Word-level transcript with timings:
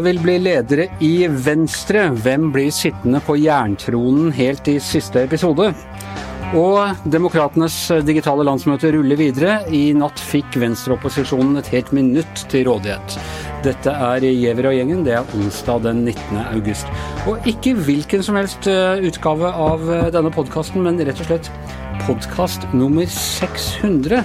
Vil 0.00 0.16
bli 0.22 0.38
ledere 0.40 0.86
i 1.04 1.26
Venstre. 1.28 2.06
Hvem 2.24 2.46
blir 2.54 2.70
sittende 2.72 3.18
på 3.20 3.34
jerntronen 3.36 4.30
helt 4.32 4.68
i 4.70 4.78
siste 4.80 5.26
episode? 5.26 5.66
Og 6.56 7.02
Demokratenes 7.12 7.74
digitale 8.06 8.46
landsmøte 8.48 8.94
ruller 8.94 9.18
videre. 9.20 9.58
I 9.68 9.90
natt 9.92 10.22
fikk 10.24 10.56
venstreopposisjonen 10.62 11.60
et 11.60 11.68
helt 11.74 11.92
minutt 11.96 12.46
til 12.48 12.64
rådighet. 12.70 13.18
Dette 13.66 13.92
er 13.92 14.24
Giæver 14.24 14.70
og 14.70 14.78
gjengen. 14.78 15.04
Det 15.04 15.18
er 15.18 15.36
onsdag 15.36 15.84
den 15.90 16.00
19. 16.06 16.40
august. 16.46 16.88
Og 17.28 17.50
ikke 17.52 17.76
hvilken 17.76 18.24
som 18.24 18.40
helst 18.40 18.70
eh, 18.72 19.04
utgave 19.04 19.52
av 19.52 19.84
eh, 19.84 20.08
denne 20.16 20.32
podkasten, 20.32 20.80
men 20.86 21.02
rett 21.04 21.20
og 21.20 21.28
slett 21.28 21.52
podkast 22.06 22.64
nummer 22.72 23.04
600. 23.04 24.24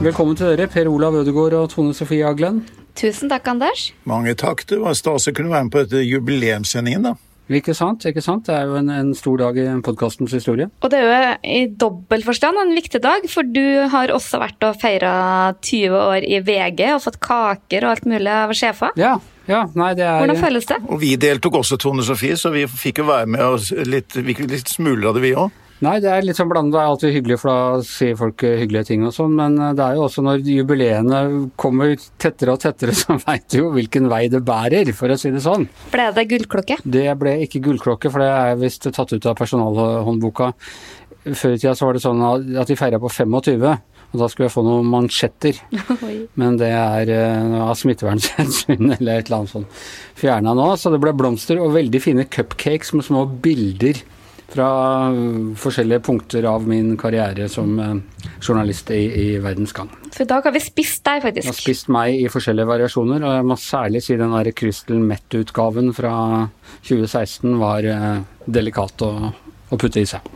Velkommen 0.00 0.40
til 0.40 0.54
dere, 0.54 0.72
Per 0.72 0.88
Olav 0.88 1.20
Ødegaard 1.20 1.60
og 1.60 1.70
Tone 1.76 1.94
Sofie 1.94 2.24
Aglen. 2.26 2.64
Tusen 2.96 3.28
takk, 3.28 3.48
Anders. 3.52 3.90
Mange 4.08 4.32
takk. 4.38 4.64
Det 4.68 4.80
var 4.80 4.96
stas 4.96 5.28
å 5.28 5.36
kunne 5.36 5.52
være 5.52 5.68
med 5.68 5.74
på 5.74 5.84
dette 5.84 6.04
jubileumssendingen, 6.06 7.10
da. 7.10 7.16
Ikke 7.46 7.76
sant? 7.78 8.02
ikke 8.08 8.22
sant? 8.24 8.48
Det 8.48 8.54
er 8.56 8.66
jo 8.66 8.74
en, 8.80 8.88
en 8.90 9.12
stor 9.14 9.38
dag 9.38 9.58
i 9.60 9.66
podkastens 9.86 10.32
historie. 10.34 10.66
Og 10.82 10.90
det 10.90 10.98
er 10.98 11.04
jo 11.06 11.28
i 11.46 11.60
dobbel 11.78 12.24
forstand 12.26 12.58
en 12.58 12.72
viktig 12.74 12.98
dag, 13.04 13.28
for 13.30 13.46
du 13.46 13.86
har 13.92 14.10
også 14.10 14.40
vært 14.42 14.66
og 14.66 14.80
feira 14.82 15.12
20 15.60 15.94
år 16.00 16.26
i 16.26 16.40
VG 16.42 16.82
og 16.96 17.04
fått 17.04 17.20
kaker 17.22 17.86
og 17.86 17.92
alt 17.92 18.08
mulig 18.10 18.32
av 18.34 18.54
sjefer. 18.56 18.96
Ja, 18.98 19.14
ja, 19.46 19.62
nei, 19.78 19.92
det 19.94 20.08
er... 20.08 20.18
Hvordan 20.24 20.42
føles 20.42 20.66
det? 20.72 20.80
Og 20.90 20.98
vi 21.04 21.12
deltok 21.22 21.60
også, 21.60 21.78
Tone 21.78 22.02
Sofie, 22.06 22.34
så 22.40 22.50
vi 22.50 22.64
fikk 22.66 23.04
jo 23.04 23.10
være 23.12 23.30
med 23.30 23.46
og 23.46 23.86
litt, 23.86 24.18
litt 24.26 24.72
smuler 24.72 25.12
av 25.12 25.20
det, 25.20 25.22
vi 25.28 25.36
òg. 25.38 25.62
Nei, 25.84 25.98
det 26.00 26.08
er 26.08 26.24
litt 26.24 26.38
sånn 26.38 26.48
blandet. 26.48 26.72
Det 26.72 26.80
er 26.80 26.90
alltid 26.90 27.12
hyggelig, 27.12 27.36
for 27.42 27.50
da 27.52 27.80
sier 27.84 28.16
folk 28.16 28.44
hyggelige 28.46 28.88
ting 28.88 29.02
og 29.04 29.12
sånn. 29.12 29.34
Men 29.36 29.58
det 29.76 29.84
er 29.84 29.98
jo 29.98 30.06
også 30.06 30.24
når 30.24 30.46
jubileene 30.48 31.22
kommer 31.60 31.92
tettere 32.22 32.54
og 32.54 32.62
tettere, 32.62 32.94
så 33.00 33.18
veit 33.20 33.44
du 33.52 33.58
jo 33.58 33.72
hvilken 33.74 34.08
vei 34.12 34.24
det 34.32 34.40
bærer, 34.46 34.92
for 34.96 35.12
å 35.12 35.18
si 35.20 35.34
det 35.34 35.44
sånn. 35.44 35.68
Ble 35.92 36.08
det 36.16 36.28
gullklokke? 36.32 36.80
Det 36.82 37.10
ble 37.20 37.36
ikke 37.44 37.60
gullklokke, 37.68 38.12
for 38.12 38.24
det 38.24 38.30
er 38.30 38.62
visst 38.62 38.88
tatt 38.88 39.12
ut 39.12 39.28
av 39.28 39.36
personalhåndboka. 39.36 40.54
Før 41.26 41.56
i 41.56 41.60
tida 41.60 41.74
så 41.76 41.88
var 41.88 41.96
det 41.96 42.04
sånn 42.06 42.24
at 42.24 42.70
de 42.70 42.78
feira 42.78 43.02
på 43.02 43.12
25. 43.12 43.68
Og 44.14 44.20
da 44.20 44.28
skulle 44.30 44.46
jeg 44.46 44.54
få 44.54 44.62
noen 44.64 44.86
mansjetter. 44.88 45.58
Men 46.40 46.56
det 46.60 46.70
er 46.72 47.10
uh, 47.10 47.62
av 47.66 47.76
smittevernhensyn 47.76 48.92
eller 48.96 49.18
et 49.18 49.28
eller 49.28 49.42
annet 49.42 49.52
sånt 49.52 49.80
fjerna 50.16 50.54
nå. 50.56 50.70
Så 50.80 50.92
det 50.94 51.02
ble 51.02 51.12
blomster 51.16 51.60
og 51.60 51.74
veldig 51.76 52.00
fine 52.00 52.28
cupcakes 52.30 52.94
med 52.96 53.08
små 53.08 53.26
bilder 53.44 54.00
fra 54.52 54.68
forskjellige 55.58 56.04
punkter 56.06 56.46
av 56.48 56.66
min 56.68 56.94
karriere 57.00 57.48
som 57.50 57.72
uh, 57.80 57.94
journalist 58.40 58.92
i, 58.94 59.02
i, 59.06 59.26
Verdens 59.42 59.74
Gang. 59.76 59.90
For 60.14 60.24
i 60.24 60.28
dag 60.30 60.46
har 60.46 60.54
vi 60.54 60.62
spist 60.62 61.02
deg, 61.08 61.24
faktisk. 61.24 61.48
Jeg 61.48 61.54
har 61.54 61.60
spist 61.60 61.90
meg 61.92 62.20
i 62.20 62.28
forskjellige 62.32 62.70
variasjoner, 62.70 63.26
og 63.26 63.38
jeg 63.38 63.48
må 63.50 63.58
særlig 63.60 64.04
si 64.06 64.18
den 64.20 64.36
der 64.36 64.52
Crystal 64.56 65.02
Met-utgaven 65.02 65.90
fra 65.96 66.14
2016 66.86 67.58
var 67.62 67.90
uh, 67.90 68.22
delikat 68.46 69.06
å, 69.06 69.12
å 69.70 69.80
putte 69.80 70.04
i 70.04 70.08
seg. 70.08 70.30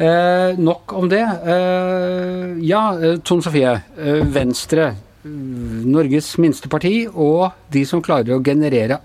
Eh, 0.00 0.58
nok 0.58 0.92
om 0.96 1.08
det. 1.08 1.20
Eh, 1.20 2.64
ja, 2.64 2.82
Tone 3.24 3.44
Sofie. 3.44 3.74
Eh, 3.98 4.24
Venstre, 4.32 4.94
Norges 5.22 6.38
minste 6.40 6.70
parti, 6.72 7.04
og 7.12 7.50
de 7.68 7.84
som 7.84 8.00
klarer 8.00 8.38
å 8.38 8.40
generere 8.40 8.96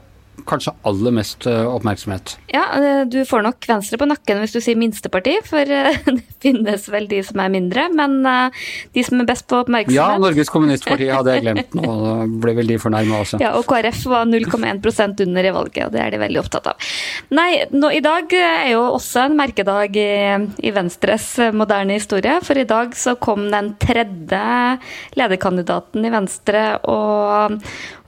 kanskje 0.44 0.73
aller 0.86 1.14
mest 1.16 1.45
eh, 1.50 1.66
oppmerksomhet. 1.66 2.36
Ja, 2.52 2.66
eh, 2.78 3.02
du 3.09 3.19
får 3.28 3.44
nok 3.45 3.66
Venstre 3.69 3.97
på 4.02 4.08
nakken 4.09 4.42
hvis 4.42 4.53
du 4.55 4.59
sier 4.64 4.77
minsteparti, 4.80 5.38
for 5.47 5.64
eh, 5.64 5.97
det 6.05 6.23
finnes 6.44 6.88
vel 6.92 7.08
de 7.11 7.22
som 7.25 7.42
er 7.42 7.53
mindre. 7.53 7.88
Men 7.95 8.17
de 8.25 9.05
som 9.05 9.22
er 9.22 9.30
best 9.30 9.47
på 9.50 9.61
oppmerksomhet 9.64 9.95
Ja, 9.95 10.19
Norges 10.22 10.52
Kommunistparti 10.53 11.09
hadde 11.11 11.36
jeg 11.36 11.45
glemt 11.45 11.75
nå, 11.77 11.86
da 11.86 12.16
ble 12.44 12.55
vel 12.59 12.73
de 12.73 12.80
fornærma 12.81 13.22
også. 13.23 13.42
Ja, 13.45 13.52
og 13.60 13.67
KrF 13.70 13.99
var 14.10 14.26
0,1% 14.26 15.21
under 15.26 15.45
i 15.45 15.54
valget, 15.54 15.82
og 15.86 15.93
det 15.93 16.02
er 16.02 16.14
de 16.14 16.21
veldig 16.21 16.39
opptatt 16.42 16.71
av. 16.71 16.93
Nei, 17.36 17.49
nå, 17.73 17.92
i 17.93 18.02
dag 18.04 18.31
er 18.37 18.71
jo 18.73 18.81
også 18.95 19.27
en 19.27 19.37
merkedag 19.37 19.98
i, 20.02 20.14
i 20.65 20.73
Venstres 20.73 21.27
moderne 21.54 21.99
historie, 21.99 22.39
for 22.45 22.58
i 22.58 22.65
dag 22.67 22.95
så 22.98 23.15
kom 23.21 23.48
den 23.54 23.76
tredje 23.81 24.42
lederkandidaten 25.20 26.08
i 26.08 26.14
Venstre 26.14 26.64
og, 26.89 27.60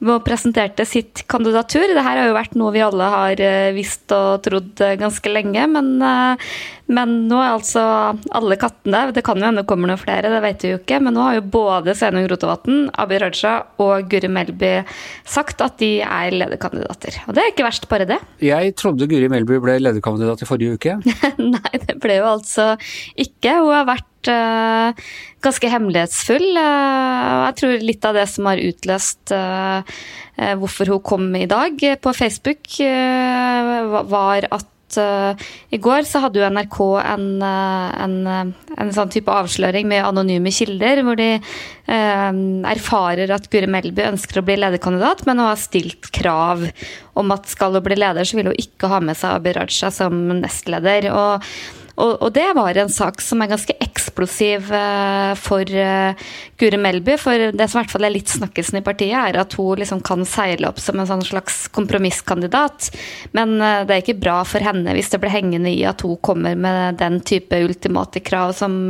og 0.02 0.26
presenterte 0.26 0.88
sitt 0.90 1.26
kandidatur. 1.30 1.94
Dette 2.18 2.26
har 2.26 2.32
jo 2.32 2.38
vært 2.40 2.56
noe 2.58 2.74
vi 2.74 2.82
alle 2.82 3.08
har 3.14 3.42
eh, 3.46 3.76
visst 3.76 4.10
og 4.16 4.40
trodd 4.42 4.80
eh, 4.82 4.96
ganske 4.98 5.30
lenge, 5.30 5.68
men, 5.70 5.92
eh, 6.02 6.56
men 6.90 7.12
nå 7.30 7.38
er 7.44 7.52
altså 7.52 7.84
alle 8.40 8.58
kattene 8.58 9.12
Det 9.14 9.22
kan 9.28 9.38
jo 9.38 9.46
hende 9.46 9.62
det 9.62 9.70
kommer 9.70 9.92
noen 9.92 10.02
flere, 10.02 10.32
det 10.34 10.40
vet 10.42 10.66
vi 10.66 10.72
jo 10.72 10.80
ikke, 10.80 10.98
men 11.06 11.14
nå 11.14 11.28
har 11.28 11.38
jo 11.38 11.44
både 11.54 11.94
Sveinung 11.94 12.26
Rotevatn, 12.32 12.88
Abid 12.98 13.22
Raja 13.22 13.54
og 13.86 14.10
Guri 14.10 14.32
Melby 14.34 14.72
sagt 15.30 15.62
at 15.62 15.78
de 15.78 15.92
er 16.02 16.34
lederkandidater. 16.34 17.22
Og 17.28 17.38
det 17.38 17.44
er 17.44 17.54
ikke 17.54 17.68
verst, 17.68 17.86
bare 17.94 18.10
det. 18.10 18.18
Jeg 18.50 18.74
trodde 18.82 19.06
Guri 19.14 19.30
Melby 19.30 19.62
ble 19.62 19.78
lederkandidat 19.84 20.42
i 20.42 20.50
forrige 20.50 20.82
uke. 20.82 20.98
Nei, 21.54 21.84
det 21.86 22.00
ble 22.02 22.18
jo 22.18 22.32
altså 22.34 22.72
ikke. 23.14 23.60
Hun 23.62 23.76
har 23.78 23.92
vært 23.94 24.10
ganske 24.28 25.72
hemmelighetsfull. 25.72 26.48
Jeg 26.58 27.58
tror 27.60 27.84
litt 27.84 28.08
av 28.08 28.18
det 28.18 28.26
som 28.32 28.50
har 28.50 28.62
utløst 28.62 29.34
hvorfor 30.62 30.92
hun 30.94 31.04
kom 31.06 31.30
i 31.40 31.48
dag 31.50 31.82
på 32.02 32.14
Facebook, 32.18 32.78
var 34.12 34.50
at 34.54 34.68
Uh, 34.96 35.36
I 35.76 35.78
går 35.84 36.06
så 36.08 36.22
hadde 36.24 36.40
jo 36.40 36.48
NRK 36.48 36.78
en, 37.02 37.26
en, 37.44 38.14
en, 38.32 38.92
sånn 38.96 39.12
type 39.12 39.34
avsløring 39.34 39.88
med 39.90 40.06
anonyme 40.08 40.52
kilder, 40.54 41.02
hvor 41.04 41.18
de 41.20 41.34
eh, 41.36 42.38
erfarer 42.72 43.34
at 43.36 43.50
Guri 43.52 43.68
Melby 43.68 44.06
ønsker 44.08 44.40
å 44.40 44.46
bli 44.48 44.56
lederkandidat, 44.56 45.26
men 45.28 45.42
hun 45.42 45.50
har 45.50 45.60
stilt 45.60 46.08
krav 46.16 46.64
om 47.20 47.36
at 47.36 47.52
skal 47.52 47.76
hun 47.76 47.84
bli 47.84 48.00
leder, 48.00 48.24
så 48.24 48.40
vil 48.40 48.54
hun 48.54 48.64
ikke 48.64 48.92
ha 48.94 49.02
med 49.04 49.20
seg 49.20 49.36
Abid 49.36 49.60
Raja 49.60 49.92
som 49.92 50.24
nestleder. 50.40 51.12
Og 51.12 51.52
og, 51.98 52.12
og, 52.22 52.28
det 52.36 52.46
var 52.54 52.78
en 52.78 52.92
sak 52.94 53.24
som 53.26 53.42
er 53.42 53.50
ganske 53.50 53.74
eksplosiv 54.18 54.72
uh, 54.74 55.36
for 55.36 55.62
uh, 55.62 56.14
Guri 56.58 56.78
Melby. 56.78 57.18
For 57.18 57.52
det 57.52 57.68
som 57.70 57.80
i 57.80 57.84
hvert 57.84 57.94
fall 57.94 58.08
er 58.08 58.14
litt 58.16 58.32
snakkisen 58.32 58.80
i 58.80 58.84
partiet, 58.86 59.18
er 59.18 59.38
at 59.42 59.54
hun 59.58 59.78
liksom 59.78 60.02
kan 60.02 60.26
seile 60.26 60.70
opp 60.70 60.80
som 60.82 61.00
en 61.00 61.08
sånn 61.08 61.26
slags 61.26 61.68
kompromisskandidat. 61.76 62.90
Men 63.38 63.58
uh, 63.62 63.86
det 63.86 63.94
er 63.94 64.04
ikke 64.04 64.18
bra 64.22 64.40
for 64.48 64.64
henne 64.64 64.96
hvis 64.98 65.12
det 65.14 65.22
blir 65.22 65.34
hengende 65.34 65.72
i 65.72 65.84
at 65.86 66.02
hun 66.06 66.18
kommer 66.18 66.58
med 66.58 66.98
den 66.98 67.20
type 67.22 67.58
ultimate 67.58 68.22
krav 68.26 68.54
som 68.58 68.90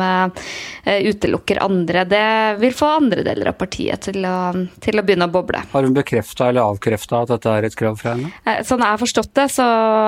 utelukker 0.88 1.60
andre. 1.64 2.04
Det 2.08 2.24
vil 2.62 2.74
få 2.76 2.90
andre 2.98 3.24
deler 3.26 3.50
av 3.52 3.58
partiet 3.60 4.08
til 4.08 4.26
å, 4.28 4.52
til 4.84 5.00
å 5.00 5.04
begynne 5.06 5.28
å 5.28 5.34
boble. 5.34 5.62
Har 5.72 5.86
hun 5.86 5.96
bekrefta 5.96 6.50
eller 6.50 6.68
avkrefta 6.68 7.24
at 7.24 7.34
dette 7.34 7.54
er 7.54 7.68
et 7.68 7.78
krav 7.78 7.98
fra 8.00 8.14
henne? 8.16 8.32
Sånn 8.68 8.84
jeg 8.84 8.94
har 8.94 9.02
forstått 9.02 9.34
det, 9.40 9.48
så 9.54 9.68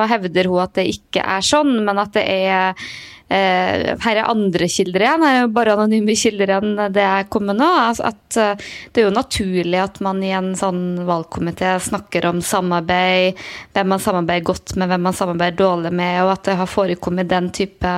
hevder 0.09 0.51
hun 0.51 0.63
at 0.63 0.75
det 0.79 0.87
ikke 0.93 1.25
er 1.37 1.45
sånn, 1.45 1.73
men 1.87 2.01
at 2.01 2.13
det 2.15 2.25
er 2.29 2.49
Eh, 2.59 2.75
her 3.29 4.17
er 4.17 4.25
andre 4.25 4.65
kilder 4.71 5.03
igjen, 5.05 5.23
her 5.25 5.43
er 5.43 5.51
bare 5.53 5.75
anonyme 5.75 6.15
kilder 6.17 6.55
enn 6.55 6.71
det 6.95 7.03
jeg 7.03 7.27
kom 7.29 7.45
med 7.49 7.59
nå. 7.59 7.67
At 8.09 8.37
eh, 8.41 8.69
det 8.89 9.03
er 9.03 9.07
jo 9.07 9.13
naturlig 9.13 9.77
at 9.83 9.99
man 10.01 10.23
i 10.25 10.31
en 10.33 10.51
sånn 10.57 11.03
valgkomité 11.05 11.75
snakker 11.83 12.25
om 12.31 12.41
samarbeid, 12.45 13.37
hvem 13.75 13.93
man 13.93 14.01
samarbeider 14.01 14.47
godt 14.49 14.73
med, 14.75 14.89
hvem 14.89 15.05
man 15.09 15.17
samarbeider 15.17 15.59
dårlig 15.61 15.93
med, 16.01 16.15
og 16.23 16.33
at 16.33 16.49
det 16.49 16.57
har 16.63 16.71
forekommet 16.71 17.29
den 17.29 17.51
type 17.53 17.93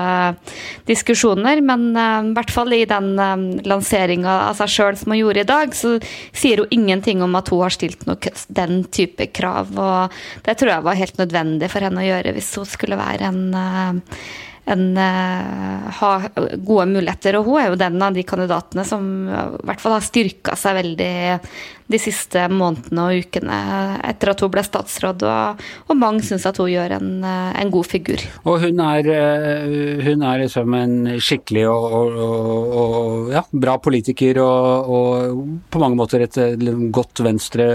diskusjoner. 0.89 1.63
Men 1.63 1.87
i 1.95 2.35
hvert 2.35 2.51
fall 2.51 2.75
i 2.75 2.83
den 2.89 3.15
lanseringa 3.63 4.37
av 4.49 4.59
seg 4.59 4.75
sjøl 4.75 4.99
som 4.99 5.15
hun 5.15 5.21
gjorde 5.21 5.45
i 5.45 5.51
dag, 5.53 5.75
så 5.77 5.95
sier 6.35 6.63
hun 6.63 6.75
ingenting 6.75 7.23
om 7.23 7.39
at 7.39 7.51
hun 7.53 7.63
har 7.63 7.75
stilt 7.75 8.03
noe, 8.09 8.35
den 8.51 8.83
type 8.91 9.31
krav. 9.31 9.71
Og 9.79 10.21
det 10.45 10.59
tror 10.59 10.75
jeg 10.75 10.87
var 10.91 11.03
helt 11.05 11.19
nødvendig 11.23 11.71
for 11.71 11.87
henne 11.87 12.03
å 12.03 12.07
gjøre 12.09 12.35
hvis 12.35 12.55
hun 12.59 12.67
skulle 12.67 12.99
være 12.99 13.31
en 13.31 13.43
en, 14.69 14.83
uh, 14.97 15.89
ha 15.97 16.11
gode 16.57 16.87
muligheter. 16.91 17.37
Og 17.39 17.49
hun 17.49 17.61
er 17.61 17.69
jo 17.71 17.79
den 17.81 18.01
av 18.01 18.15
de 18.15 18.25
kandidatene 18.27 18.85
som 18.87 19.05
i 19.27 19.65
hvert 19.67 19.81
fall 19.83 19.97
har 19.97 20.05
styrka 20.05 20.57
seg 20.59 20.77
veldig 20.81 21.13
de 21.91 21.99
siste 22.01 22.43
månedene 22.51 23.05
og 23.07 23.25
ukene 23.25 23.57
etter 24.07 24.33
at 24.33 24.43
hun 24.43 24.51
ble 24.53 24.63
statsråd, 24.65 25.25
og, 25.27 25.63
og 25.87 25.99
mange 25.99 26.25
syns 26.25 26.47
at 26.49 26.59
hun 26.61 26.71
gjør 26.71 26.95
en, 26.97 27.09
en, 27.25 27.71
god 27.71 27.87
figur. 27.87 28.23
Og 28.43 28.65
hun 28.65 28.81
er, 28.83 29.09
eh, 29.15 30.03
hun 30.05 30.25
er 30.27 30.43
liksom 30.43 30.75
en 30.77 30.95
skikkelig 31.21 31.65
og, 31.71 31.95
og, 31.95 32.75
og 32.81 33.31
ja, 33.35 33.43
bra 33.51 33.77
politiker 33.83 34.41
og, 34.43 35.41
på 35.71 35.81
mange 35.81 35.99
måter 35.99 36.25
et 36.25 36.39
godt 36.93 37.23
venstre, 37.25 37.67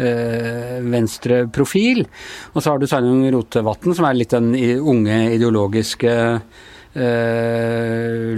øh, 0.00 0.76
venstre 0.92 1.44
profil. 1.52 2.04
Og 2.52 2.62
så 2.62 2.72
har 2.72 2.80
du 2.80 2.88
Sveinung 2.88 3.24
Rotevatn, 3.34 3.96
som 3.96 4.08
er 4.08 4.18
litt 4.18 4.34
den 4.34 4.52
unge 4.80 5.24
ideologiske 5.36 6.12
eh, 6.12 6.68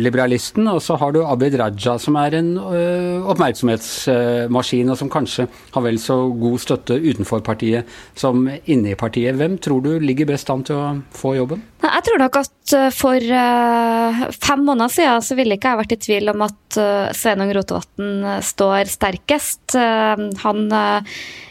liberalisten. 0.05 0.69
Og 0.71 0.81
så 0.83 0.97
har 1.01 1.15
du 1.15 1.23
Abid 1.27 1.57
Raja, 1.59 1.97
som 1.99 2.17
er 2.21 2.39
en 2.39 2.55
eh, 2.61 3.31
oppmerksomhetsmaskin, 3.33 4.91
og 4.93 4.99
som 5.01 5.11
kanskje 5.13 5.49
har 5.75 5.85
vel 5.85 5.99
så 6.03 6.21
god 6.31 6.63
støtte 6.63 6.99
utenfor 7.03 7.43
partiet 7.47 7.89
som 8.19 8.47
inne 8.47 8.93
i 8.93 8.99
partiet. 8.99 9.37
Hvem 9.39 9.59
tror 9.63 9.85
du 9.85 9.93
ligger 10.03 10.31
best 10.31 10.51
an 10.55 10.65
til 10.67 10.79
å 10.79 10.89
få 11.15 11.35
jobben? 11.39 11.65
Jeg 11.85 12.05
tror 12.07 12.21
nok 12.23 12.39
at 12.41 12.75
eh, 12.79 12.91
for 12.95 13.37
eh, 13.39 14.25
fem 14.35 14.65
måneder 14.67 14.93
siden 14.93 15.25
så 15.25 15.39
ville 15.39 15.59
ikke 15.59 15.73
jeg 15.73 15.83
vært 15.83 15.97
i 15.97 16.01
tvil 16.07 16.33
om 16.33 16.45
at 16.47 16.79
eh, 16.81 17.13
Sveinung 17.17 17.53
Rotevatn 17.57 18.41
står 18.45 18.91
sterkest. 18.93 19.75
Han 19.75 20.61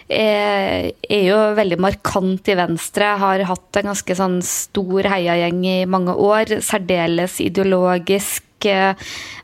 er, 0.09 0.89
er 1.09 1.23
jo 1.25 1.37
veldig 1.57 1.79
markant 1.81 2.49
i 2.51 2.57
Venstre. 2.59 3.13
Har 3.21 3.43
hatt 3.49 3.79
en 3.79 3.91
ganske 3.91 4.17
sånn 4.17 4.39
stor 4.45 5.09
heiagjeng 5.13 5.61
i 5.67 5.77
mange 5.89 6.15
år. 6.15 6.59
Særdeles 6.65 7.39
ideologisk. 7.43 8.43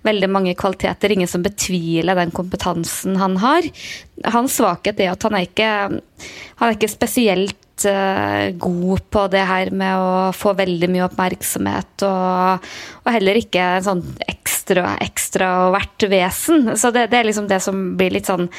Veldig 0.06 0.30
mange 0.32 0.56
kvaliteter. 0.60 1.12
Ingen 1.16 1.32
som 1.32 1.44
betviler 1.44 2.18
den 2.20 2.32
kompetansen 2.36 3.20
han 3.20 3.40
har. 3.44 3.66
Hans 4.32 4.60
svakhet 4.60 5.00
er 5.00 5.14
at 5.14 5.26
han 5.28 5.36
er 5.36 5.48
ikke, 5.48 5.72
han 6.60 6.70
er 6.70 6.78
ikke 6.78 6.92
spesielt 6.92 7.86
eh, 7.88 8.52
god 8.60 9.04
på 9.12 9.26
det 9.32 9.44
her 9.48 9.72
med 9.76 9.96
å 9.96 10.14
få 10.36 10.54
veldig 10.60 10.90
mye 10.92 11.06
oppmerksomhet, 11.08 12.06
og, 12.08 12.70
og 13.04 13.12
heller 13.16 13.40
ikke 13.40 13.66
en 13.78 13.86
sånn 13.86 14.06
ekstra, 14.28 14.98
ekstravert 15.04 16.08
vesen. 16.12 16.74
Så 16.80 16.92
det, 16.96 17.10
det, 17.14 17.22
er 17.22 17.30
liksom 17.30 17.48
det 17.52 17.62
som 17.64 17.84
blir 18.00 18.16
litt 18.16 18.30
sånn 18.30 18.50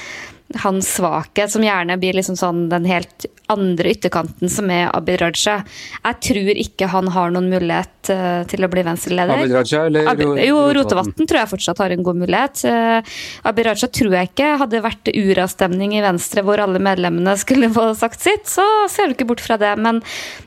hans 0.59 0.95
svakhet, 0.97 1.51
som 1.51 1.63
gjerne 1.65 1.97
blir 2.01 2.17
liksom 2.19 2.37
sånn 2.39 2.65
den 2.71 2.89
helt 2.91 3.27
andre 3.51 3.91
ytterkanten, 3.91 4.51
som 4.51 4.71
er 4.71 4.91
Abid 4.95 5.21
Raja. 5.23 5.61
Jeg 6.05 6.19
tror 6.27 6.61
ikke 6.63 6.89
han 6.91 7.11
har 7.15 7.33
noen 7.35 7.49
mulighet 7.51 8.11
uh, 8.13 8.43
til 8.51 8.67
å 8.67 8.71
bli 8.71 8.85
venstreleder. 8.87 9.43
Abid 9.43 9.55
Raja 9.57 9.85
eller 9.89 10.11
Abid, 10.13 10.43
Jo, 10.47 10.61
Rotevatn 10.77 11.27
tror 11.27 11.41
jeg 11.41 11.51
fortsatt 11.55 11.83
har 11.83 11.95
en 11.95 12.07
god 12.07 12.21
mulighet. 12.23 12.63
Uh, 12.67 13.17
Abid 13.51 13.67
Raja 13.67 13.91
tror 13.91 14.17
jeg 14.17 14.31
ikke 14.31 14.53
hadde 14.63 14.83
vært 14.85 15.11
uravstemning 15.11 15.97
i 15.99 16.05
Venstre 16.05 16.45
hvor 16.47 16.63
alle 16.63 16.83
medlemmene 16.83 17.35
skulle 17.41 17.71
få 17.75 17.91
sagt 17.99 18.23
sitt, 18.23 18.47
så 18.51 18.67
ser 18.91 19.11
du 19.11 19.17
ikke 19.17 19.31
bort 19.33 19.43
fra 19.45 19.59
det. 19.61 19.75
Men 19.83 20.03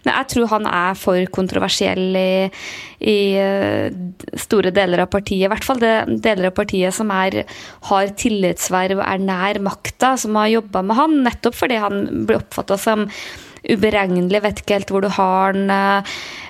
jeg 0.07 0.31
tror 0.35 0.51
han 0.55 0.69
er 0.69 0.99
for 0.99 1.19
kontroversiell 1.35 2.19
i, 2.19 2.33
i 3.03 3.19
uh, 3.35 3.87
store 4.39 4.71
deler 4.75 5.03
av 5.03 5.11
partiet. 5.11 5.47
I 5.47 5.51
hvert 5.51 5.67
fall 5.67 5.83
det 5.83 5.95
deler 6.23 6.51
av 6.51 6.55
partiet 6.55 6.95
som 6.95 7.11
er, 7.15 7.43
har 7.91 8.15
tillitsverv 8.19 9.01
og 9.01 9.07
er 9.07 9.27
nær 9.27 9.63
makt 9.63 9.92
makta 9.93 10.17
som 10.17 10.35
har 10.35 10.47
jobba 10.47 10.81
med 10.81 10.95
han, 10.95 11.23
nettopp 11.23 11.55
fordi 11.55 11.75
han 11.75 12.25
blir 12.25 12.37
oppfatta 12.37 12.77
som 12.77 13.09
uberegnelig, 13.63 14.41
vet 14.43 14.59
ikke 14.59 14.75
helt 14.75 14.89
hvor 14.91 15.01
du 15.01 15.07
har 15.07 15.53
den. 15.53 15.69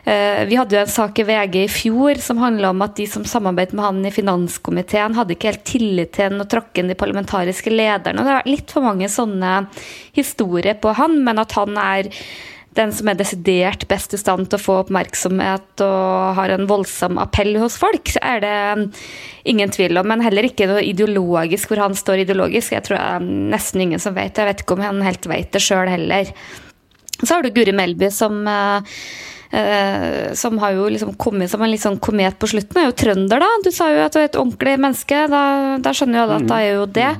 Eh, 0.06 0.46
vi 0.50 0.56
hadde 0.58 0.76
jo 0.76 0.82
en 0.82 0.90
sak 0.90 1.20
i 1.20 1.24
VG 1.24 1.64
i 1.64 1.68
fjor 1.70 2.16
som 2.20 2.40
handla 2.42 2.72
om 2.72 2.82
at 2.82 2.96
de 2.98 3.06
som 3.08 3.24
samarbeidet 3.24 3.74
med 3.74 3.86
han 3.86 4.06
i 4.06 4.12
finanskomiteen, 4.12 5.14
hadde 5.14 5.36
ikke 5.36 5.52
helt 5.52 5.64
tillit 5.64 6.16
til 6.16 6.32
han 6.32 6.42
og 6.42 6.50
trakk 6.50 6.78
inn 6.78 6.90
de 6.90 6.98
parlamentariske 6.98 7.70
lederne. 7.70 8.26
Det 8.26 8.34
er 8.34 8.50
litt 8.50 8.74
for 8.74 8.82
mange 8.82 9.08
sånne 9.08 9.68
historier 10.18 10.74
på 10.82 10.96
han, 10.98 11.22
men 11.24 11.40
at 11.40 11.54
han 11.54 11.78
er 11.78 12.10
den 12.78 12.94
som 12.96 13.10
er 13.10 13.18
desidert 13.20 13.86
best 13.90 14.16
i 14.16 14.20
stand 14.20 14.50
til 14.50 14.60
å 14.60 14.64
få 14.64 14.78
oppmerksomhet 14.84 15.84
og 15.86 16.38
har 16.40 16.54
en 16.54 16.68
voldsom 16.70 17.20
appell 17.22 17.56
hos 17.62 17.78
folk, 17.82 18.14
så 18.16 18.22
er 18.34 18.44
det 18.44 18.56
ingen 19.50 19.74
tvil 19.74 20.00
om. 20.02 20.10
Men 20.10 20.24
heller 20.26 20.48
ikke 20.48 20.68
noe 20.70 20.86
ideologisk 20.86 21.72
hvor 21.72 21.84
han 21.86 21.98
står 21.98 22.24
ideologisk. 22.24 22.76
Jeg 22.76 22.88
tror 22.88 23.00
det 23.00 23.06
er 23.06 23.28
nesten 23.54 23.86
ingen 23.86 24.02
som 24.02 24.18
vet 24.18 24.34
det. 24.34 24.44
Jeg 24.44 24.52
vet 24.52 24.66
ikke 24.66 24.78
om 24.78 24.86
han 24.86 25.04
helt 25.06 25.30
vet 25.30 25.52
det 25.54 25.64
sjøl 25.64 25.92
heller. 25.92 26.34
Så 27.22 27.36
har 27.36 27.46
du 27.46 27.54
Guri 27.56 27.76
Melby 27.76 28.10
som 28.12 28.42
uh, 28.50 28.98
Eh, 29.54 30.34
som 30.34 30.58
har 30.58 30.72
jo 30.74 30.88
liksom 30.90 31.12
kommet 31.14 31.52
som 31.52 31.62
en 31.62 31.70
litt 31.70 31.84
sånn 31.84 32.00
komet 32.02 32.40
på 32.42 32.48
slutten, 32.50 32.80
er 32.82 32.88
jo 32.88 32.96
trønder, 32.98 33.44
da. 33.44 33.50
Du 33.62 33.70
sa 33.74 33.92
jo 33.94 34.00
at 34.02 34.16
du 34.16 34.18
er 34.18 34.26
et 34.26 34.38
ordentlig 34.40 34.74
menneske. 34.82 35.20
Da, 35.30 35.42
da 35.84 35.94
skjønner 35.94 36.18
jo 36.18 36.24
alle 36.24 36.38
at 36.40 36.48
da 36.50 36.58
er 36.58 36.72
jo 36.80 36.88
det. 36.90 37.12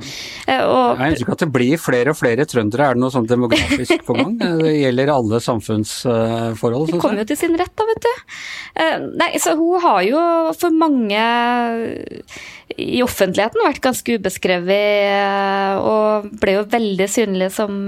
Eh, 0.48 0.64
og, 0.66 0.98
jeg 0.98 1.14
ønsker 1.14 1.36
at 1.36 1.44
det 1.44 1.48
blir 1.54 1.78
flere 1.78 2.10
og 2.10 2.18
flere 2.18 2.46
trøndere. 2.50 2.88
Er 2.88 2.98
det 2.98 3.04
noe 3.04 3.14
sånn 3.14 3.28
demografisk 3.30 4.02
på 4.08 4.16
gang? 4.18 4.34
Det 4.40 4.72
gjelder 4.80 5.14
alle 5.14 5.40
samfunnsforhold? 5.44 6.90
Det 6.90 7.00
kommer 7.04 7.22
jo 7.22 7.28
til 7.30 7.38
sin 7.38 7.54
rett, 7.60 7.70
da, 7.78 7.86
vet 7.92 8.02
du. 8.02 8.10
Eh, 8.82 9.06
nei, 9.22 9.30
så 9.38 9.54
hun 9.60 9.78
har 9.86 10.02
jo 10.08 10.26
for 10.58 10.74
mange 10.74 11.22
i 12.74 12.98
offentligheten 13.04 13.62
vært 13.62 13.82
ganske 13.84 14.18
ubeskrevet, 14.18 15.78
og 15.86 16.26
ble 16.42 16.58
jo 16.58 16.66
veldig 16.74 17.08
synlig 17.12 17.52
som 17.54 17.84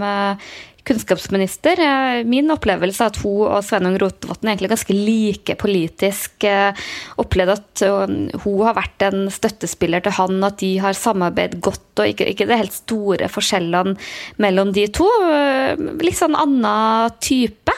kunnskapsminister. 0.87 1.81
Eh, 1.83 2.23
min 2.29 2.51
opplevelse 2.55 3.05
er 3.05 3.13
at 3.13 3.21
hun 3.23 3.47
og 3.47 3.65
Sveinung 3.67 3.99
Rotevatn 4.01 4.53
egentlig 4.53 4.73
ganske 4.73 4.97
like 4.97 5.57
politisk. 5.61 6.47
opplevde 6.47 7.25
opplevd 7.27 7.55
at 7.57 7.85
eh, 7.87 8.43
hun 8.45 8.61
har 8.65 8.77
vært 8.79 9.07
en 9.09 9.31
støttespiller 9.33 10.05
til 10.05 10.17
han, 10.19 10.43
at 10.47 10.61
de 10.63 10.77
har 10.83 10.99
samarbeidet 10.99 11.61
godt. 11.61 11.87
og 11.99 12.13
Ikke, 12.13 12.29
ikke 12.33 12.47
det 12.49 12.61
helt 12.61 12.77
store 12.77 13.31
forskjellene 13.33 13.97
mellom 14.43 14.73
de 14.77 14.87
to. 14.89 15.09
Litt 16.03 16.19
sånn 16.19 16.39
annen 16.39 17.19
type. 17.21 17.75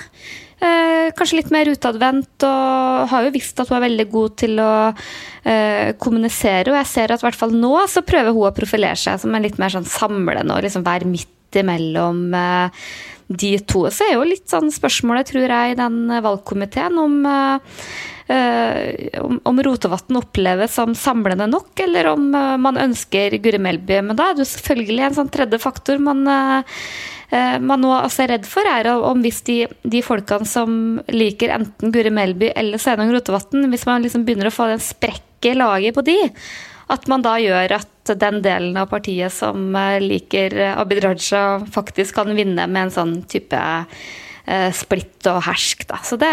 Eh, 0.58 1.12
kanskje 1.14 1.36
litt 1.38 1.50
mer 1.54 1.68
utadvendt, 1.70 2.42
og 2.42 3.08
har 3.12 3.26
jo 3.26 3.34
visst 3.34 3.60
at 3.62 3.68
hun 3.70 3.76
er 3.78 3.84
veldig 3.84 4.06
god 4.10 4.36
til 4.42 4.58
å 4.58 4.72
eh, 4.90 5.94
kommunisere. 6.02 6.72
Og 6.72 6.78
jeg 6.80 6.90
ser 6.90 7.14
at 7.14 7.22
i 7.22 7.28
hvert 7.28 7.38
fall 7.38 7.54
nå 7.54 7.74
så 7.86 8.02
prøver 8.06 8.34
hun 8.34 8.48
å 8.48 8.54
profilere 8.56 8.98
seg 8.98 9.20
som 9.22 9.34
en 9.34 9.46
litt 9.46 9.60
mer 9.62 9.74
sånn 9.74 9.86
samlende 9.86 10.56
og 10.56 10.66
liksom 10.66 10.86
være 10.86 11.06
midt 11.10 11.30
imellom 11.56 12.34
eh, 12.34 12.84
de 13.28 13.54
to. 13.68 13.86
Så 13.92 14.06
er 14.06 14.14
jo 14.16 14.28
litt 14.28 14.48
sånn 14.50 14.70
spørsmålet, 14.72 15.32
tror 15.32 15.48
jeg, 15.48 15.72
i 15.72 15.80
den 15.80 16.06
valgkomiteen 16.24 17.02
om 17.02 17.18
Uh, 18.28 19.22
om, 19.24 19.38
om 19.48 19.60
Rotevatn 19.64 20.18
oppleves 20.18 20.74
som 20.76 20.90
samlende 20.92 21.46
nok, 21.48 21.70
eller 21.80 22.10
om 22.10 22.26
man 22.60 22.76
ønsker 22.76 23.38
Guri 23.40 23.56
Melby. 23.56 24.02
Men 24.04 24.18
da 24.18 24.26
er 24.28 24.36
det 24.36 24.44
selvfølgelig 24.50 25.06
en 25.06 25.16
sånn 25.16 25.30
tredje 25.32 25.56
faktor 25.62 25.96
man, 25.96 26.28
man 26.28 27.80
nå 27.80 27.94
altså 27.94 28.26
er 28.26 28.34
redd 28.34 28.44
for, 28.44 28.68
er 28.68 28.90
om 28.92 29.24
hvis 29.24 29.40
de, 29.48 29.56
de 29.80 30.04
folkene 30.04 30.44
som 30.44 30.76
liker 31.08 31.54
enten 31.56 31.94
Guri 31.94 32.12
Melby 32.12 32.52
eller 32.52 32.76
Sveinung 32.84 33.14
Rotevatn, 33.16 33.64
hvis 33.72 33.88
man 33.88 34.04
liksom 34.04 34.28
begynner 34.28 34.52
å 34.52 34.56
få 34.58 34.68
den 34.74 34.84
sprekk 34.84 35.48
laget 35.56 35.96
på 35.96 36.04
de, 36.04 36.18
at 36.88 37.08
man 37.10 37.24
da 37.24 37.36
gjør 37.40 37.78
at 37.78 38.14
den 38.18 38.40
delen 38.44 38.76
av 38.80 38.88
partiet 38.92 39.34
som 39.34 39.74
eh, 39.76 39.98
liker 40.00 40.56
Abid 40.74 41.02
Raja, 41.04 41.60
faktisk 41.72 42.16
kan 42.20 42.32
vinne 42.36 42.64
med 42.66 42.88
en 42.88 42.94
sånn 42.94 43.14
type 43.28 43.60
eh, 44.48 44.70
splitt 44.74 45.28
og 45.30 45.42
hersk. 45.46 45.84
Da. 45.88 46.00
Så 46.04 46.18
det 46.20 46.32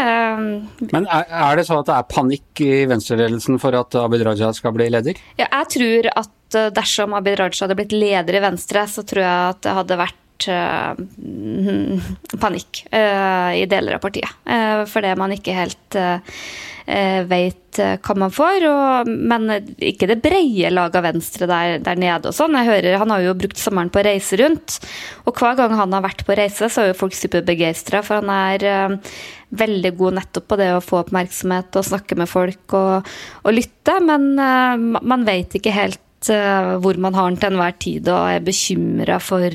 Men 0.92 1.08
er, 1.08 1.26
er, 1.28 1.60
det 1.60 1.68
sånn 1.68 1.84
at 1.84 1.90
det 1.90 1.98
er 1.98 2.12
panikk 2.12 2.64
i 2.64 2.74
venstreledelsen 2.90 3.60
for 3.62 3.76
at 3.78 3.98
Abid 4.00 4.26
Raja 4.28 4.52
skal 4.56 4.76
bli 4.76 4.90
leder? 4.94 5.20
Ja, 5.40 5.50
jeg 5.50 5.72
tror 5.76 6.12
at 6.24 6.60
eh, 6.60 6.70
dersom 6.76 7.18
Abid 7.18 7.40
Raja 7.42 7.66
hadde 7.66 7.80
blitt 7.80 7.96
leder 7.96 8.40
i 8.40 8.46
Venstre, 8.46 8.86
så 8.92 9.04
tror 9.08 9.26
jeg 9.26 9.56
at 9.56 9.66
det 9.66 9.76
hadde 9.80 10.00
vært 10.06 10.22
uh, 10.52 10.94
panikk 12.44 12.86
uh, 12.92 13.52
i 13.56 13.66
deler 13.72 13.98
av 13.98 14.04
partiet. 14.04 14.40
Uh, 14.48 14.84
fordi 14.90 15.16
man 15.20 15.36
ikke 15.36 15.58
helt 15.58 16.00
Eh, 16.86 17.24
vet 17.26 17.80
eh, 17.82 17.96
hva 17.98 18.16
man 18.20 18.34
får. 18.34 18.66
Og, 18.70 19.10
men 19.10 19.50
ikke 19.82 20.10
det 20.12 20.20
breie 20.24 20.70
laget 20.70 21.00
av 21.00 21.08
Venstre 21.08 21.48
der, 21.50 21.80
der, 21.86 21.98
nede 22.00 22.30
og 22.30 22.38
sånn. 22.38 22.58
Jeg 22.60 22.70
hører 22.70 23.00
Han 23.02 23.14
har 23.14 23.24
jo 23.26 23.38
brukt 23.38 23.60
sommeren 23.60 23.90
på 23.94 24.04
å 24.04 24.06
reise 24.06 24.38
rundt. 24.42 24.78
Og 25.26 25.34
hver 25.34 25.58
gang 25.58 25.74
han 25.80 25.96
har 25.98 26.06
vært 26.06 26.26
på 26.28 26.38
reise, 26.38 26.70
så 26.70 26.84
er 26.84 26.92
jo 26.92 27.00
folk 27.00 27.18
superbegeistra, 27.18 28.04
for 28.06 28.22
han 28.22 28.30
er 28.30 28.68
uh, 28.70 29.18
veldig 29.58 29.92
god 29.98 30.20
nettopp 30.20 30.48
på 30.52 30.60
det 30.62 30.70
å 30.76 30.84
få 30.84 31.02
oppmerksomhet 31.02 31.78
og 31.80 31.88
snakke 31.90 32.18
med 32.20 32.30
folk 32.30 32.78
og, 32.78 33.10
og 33.42 33.56
lytte. 33.58 33.98
Men 34.06 34.34
uh, 34.38 35.02
man 35.02 35.26
vet 35.26 35.58
ikke 35.58 35.74
helt 35.74 36.02
hvor 36.30 36.98
man 36.98 37.14
har 37.14 37.30
den 37.30 37.38
til 37.40 37.54
enhver 37.54 37.78
tid, 37.80 38.10
og 38.10 38.32
er 38.34 38.40
bekymra 38.46 39.18
for 39.20 39.46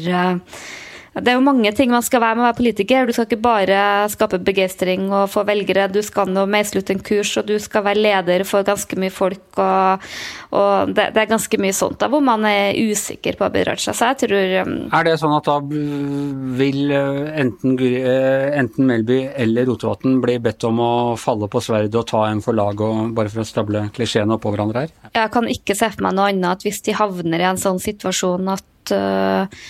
det 1.10 1.32
er 1.32 1.38
jo 1.40 1.42
mange 1.42 1.72
ting 1.74 1.90
man 1.90 2.04
skal 2.06 2.22
være 2.22 2.36
med 2.38 2.44
å 2.44 2.46
være 2.46 2.58
politiker. 2.60 3.08
Du 3.08 3.14
skal 3.14 3.26
ikke 3.26 3.42
bare 3.42 3.78
skape 4.12 4.38
begeistring 4.46 5.08
og 5.10 5.26
få 5.32 5.42
velgere. 5.48 5.88
Du 5.90 5.98
skal 6.06 6.30
nå 6.30 6.44
meisle 6.46 6.84
ut 6.84 6.92
en 6.94 7.02
kurs, 7.02 7.32
og 7.40 7.48
du 7.48 7.56
skal 7.58 7.82
være 7.88 7.98
leder 8.04 8.44
for 8.46 8.66
ganske 8.66 8.98
mye 9.00 9.10
folk. 9.10 9.42
Og, 9.58 10.06
og 10.54 10.92
det, 10.94 11.08
det, 11.16 11.24
er 11.24 11.32
ganske 11.32 11.60
mye 11.62 11.74
sånt 11.74 11.98
da, 11.98 12.06
hvor 12.12 12.22
man 12.22 12.46
er 12.46 12.78
usikker 12.78 13.40
på 13.40 13.48
Abid 13.48 13.66
Raja. 13.66 13.90
Så 13.90 14.12
jeg 14.12 14.20
tror 14.22 14.54
um, 14.62 14.76
Er 14.86 15.08
det 15.08 15.16
sånn 15.18 15.34
at 15.34 15.50
da 15.50 15.58
vil 15.66 16.94
uh, 16.94 17.26
enten, 17.42 17.74
uh, 17.74 18.46
enten 18.62 18.86
Melby 18.86 19.20
eller 19.34 19.66
Rotevatn 19.66 20.20
bli 20.22 20.38
bedt 20.46 20.70
om 20.70 20.78
å 20.78 20.92
falle 21.18 21.50
på 21.50 21.64
sverdet 21.64 21.98
og 21.98 22.06
ta 22.14 22.28
en 22.30 22.44
for 22.44 22.54
laget, 22.54 23.10
bare 23.18 23.34
for 23.34 23.42
å 23.42 23.50
stable 23.50 23.88
klisjeene 23.98 24.38
oppå 24.38 24.54
hverandre 24.54 24.86
her? 24.86 24.98
Jeg 25.18 25.34
kan 25.34 25.50
ikke 25.50 25.74
se 25.74 25.90
for 25.90 26.06
meg 26.06 26.14
noe 26.14 26.30
annet 26.30 26.54
at 26.54 26.66
hvis 26.68 26.84
de 26.86 26.94
havner 26.94 27.42
i 27.42 27.50
en 27.50 27.58
sånn 27.58 27.82
situasjon 27.82 28.54
at 28.54 28.94
uh, 28.94 29.62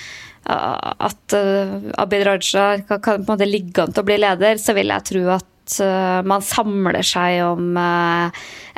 at 0.50 1.36
uh, 1.36 1.76
Abid 2.00 2.26
Raja 2.26 2.66
kan, 2.86 3.00
på 3.02 3.16
en 3.16 3.28
måte 3.28 3.48
ligge 3.48 3.84
an 3.84 3.94
til 3.94 4.04
å 4.04 4.08
bli 4.08 4.18
leder, 4.20 4.60
så 4.60 4.74
vil 4.76 4.92
jeg 4.92 5.06
tro 5.10 5.24
at 5.36 5.78
uh, 5.84 6.20
man 6.26 6.44
samler 6.44 7.06
seg 7.06 7.42
om 7.46 7.78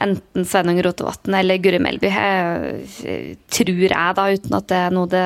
enten 0.01 0.47
Sveinung 0.49 0.81
Rotevatn 0.85 1.35
eller 1.37 1.61
Guri 1.63 1.79
Melby, 1.83 2.11
jeg, 2.13 3.37
tror 3.53 3.73
jeg, 3.73 3.93
da, 3.93 4.27
uten 4.33 4.57
at 4.57 4.69
det 4.71 4.79
er 4.79 4.95
noe 4.95 5.11
det 5.11 5.25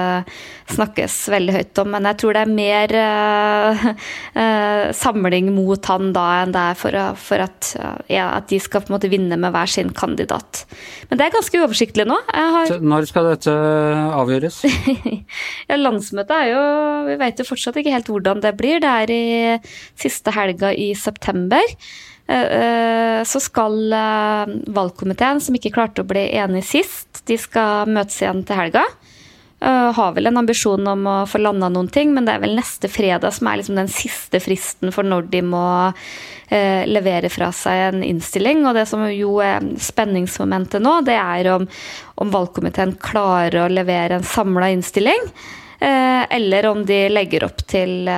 snakkes 0.72 1.16
veldig 1.32 1.54
høyt 1.56 1.80
om. 1.82 1.92
Men 1.94 2.08
jeg 2.10 2.20
tror 2.22 2.36
det 2.36 2.42
er 2.42 2.54
mer 2.56 2.94
uh, 3.00 3.84
uh, 4.36 4.86
samling 4.96 5.52
mot 5.54 5.90
han 5.90 6.12
da 6.16 6.26
enn 6.42 6.54
det 6.54 6.64
er 6.72 6.80
for, 6.80 6.98
for 7.20 7.44
at, 7.46 7.72
ja, 8.12 8.30
at, 8.36 8.48
de 8.50 8.60
skal 8.62 8.84
på 8.84 8.90
en 8.90 8.96
måte 8.96 9.10
vinne 9.12 9.38
med 9.40 9.54
hver 9.54 9.70
sin 9.70 9.92
kandidat. 9.96 10.64
Men 11.10 11.20
det 11.20 11.28
er 11.28 11.36
ganske 11.36 11.62
uoversiktlig 11.62 12.08
nå. 12.08 12.18
Har... 12.32 12.74
Når 12.82 13.08
skal 13.10 13.30
dette 13.32 13.54
avgjøres? 14.16 14.62
ja, 15.68 15.78
Landsmøtet 15.78 16.34
er 16.36 16.50
jo 16.52 16.62
Vi 17.06 17.16
vet 17.20 17.40
jo 17.40 17.46
fortsatt 17.48 17.78
ikke 17.80 17.94
helt 17.94 18.10
hvordan 18.10 18.42
det 18.44 18.56
blir. 18.58 18.82
Det 18.82 18.92
er 19.04 19.14
i 19.14 19.24
siste 19.98 20.34
helga 20.34 20.72
i 20.74 20.92
september. 20.98 21.76
Eh, 22.28 22.42
eh, 22.42 23.24
så 23.24 23.40
skal 23.40 23.92
eh, 23.92 24.54
valgkomiteen, 24.66 25.40
som 25.40 25.54
ikke 25.54 25.74
klarte 25.74 26.02
å 26.02 26.08
bli 26.08 26.26
enig 26.36 26.64
sist, 26.66 27.22
de 27.26 27.38
skal 27.38 27.90
møtes 27.90 28.18
igjen 28.22 28.44
til 28.46 28.64
helga. 28.64 28.86
Har 29.66 30.10
vel 30.12 30.28
en 30.28 30.36
ambisjon 30.36 30.84
om 30.86 31.06
å 31.08 31.14
få 31.26 31.38
landa 31.40 31.70
noen 31.72 31.88
ting, 31.90 32.10
men 32.14 32.26
det 32.26 32.34
er 32.34 32.42
vel 32.42 32.52
neste 32.58 32.90
fredag 32.92 33.32
som 33.32 33.48
er 33.48 33.56
liksom 33.56 33.78
den 33.80 33.88
siste 33.90 34.36
fristen 34.44 34.92
for 34.92 35.08
når 35.08 35.30
de 35.32 35.40
må 35.42 35.62
levere 36.92 37.30
fra 37.32 37.48
seg 37.56 37.80
en 37.86 38.04
innstilling. 38.04 38.60
Og 38.68 38.76
det 38.76 38.84
som 38.90 39.00
jo 39.08 39.38
er 39.42 39.64
spenningsmomentet 39.80 40.84
nå, 40.84 40.98
det 41.08 41.16
er 41.16 41.48
om, 41.54 41.64
om 42.20 42.34
valgkomiteen 42.36 42.94
klarer 43.00 43.64
å 43.64 43.72
levere 43.72 44.20
en 44.20 44.28
samla 44.28 44.68
innstilling, 44.76 45.24
eller 45.80 46.68
om 46.68 46.84
de 46.86 47.00
legger 47.16 47.48
opp 47.48 47.64
til 47.64 48.12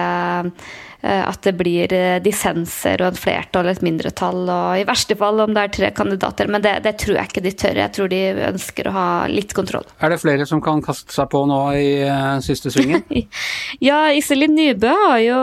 at 0.99 1.45
det 1.47 1.53
blir 1.55 1.93
dissenser 2.25 2.99
og 3.05 3.13
et 3.13 3.21
flertall 3.23 3.69
og 3.69 3.77
et 3.77 3.85
mindretall, 3.87 4.41
og 4.51 4.81
i 4.81 4.87
verste 4.89 5.15
fall 5.19 5.39
om 5.45 5.53
det 5.55 5.63
er 5.63 5.75
tre 5.77 5.91
kandidater. 5.95 6.51
Men 6.51 6.65
det, 6.65 6.73
det, 6.83 6.97
tror 6.99 7.21
jeg 7.21 7.31
ikke 7.31 7.45
de 7.45 7.53
tør. 7.55 7.79
Jeg 7.85 7.95
tror 7.95 8.11
de 8.11 8.23
ønsker 8.49 8.89
å 8.91 8.95
ha 8.97 9.09
litt 9.31 9.55
kontroll. 9.55 9.87
Er 10.03 10.15
det 10.15 10.21
flere 10.23 10.47
som 10.49 10.63
kan 10.65 10.83
kaste 10.85 11.15
seg 11.15 11.31
på 11.31 11.45
nå 11.47 11.61
i 11.79 11.89
uh, 12.09 12.39
siste 12.45 12.73
svingen? 12.75 13.05
ja, 13.89 14.09
Iselin 14.17 14.57
Nybø 14.59 14.91
har 15.05 15.23
jo 15.23 15.39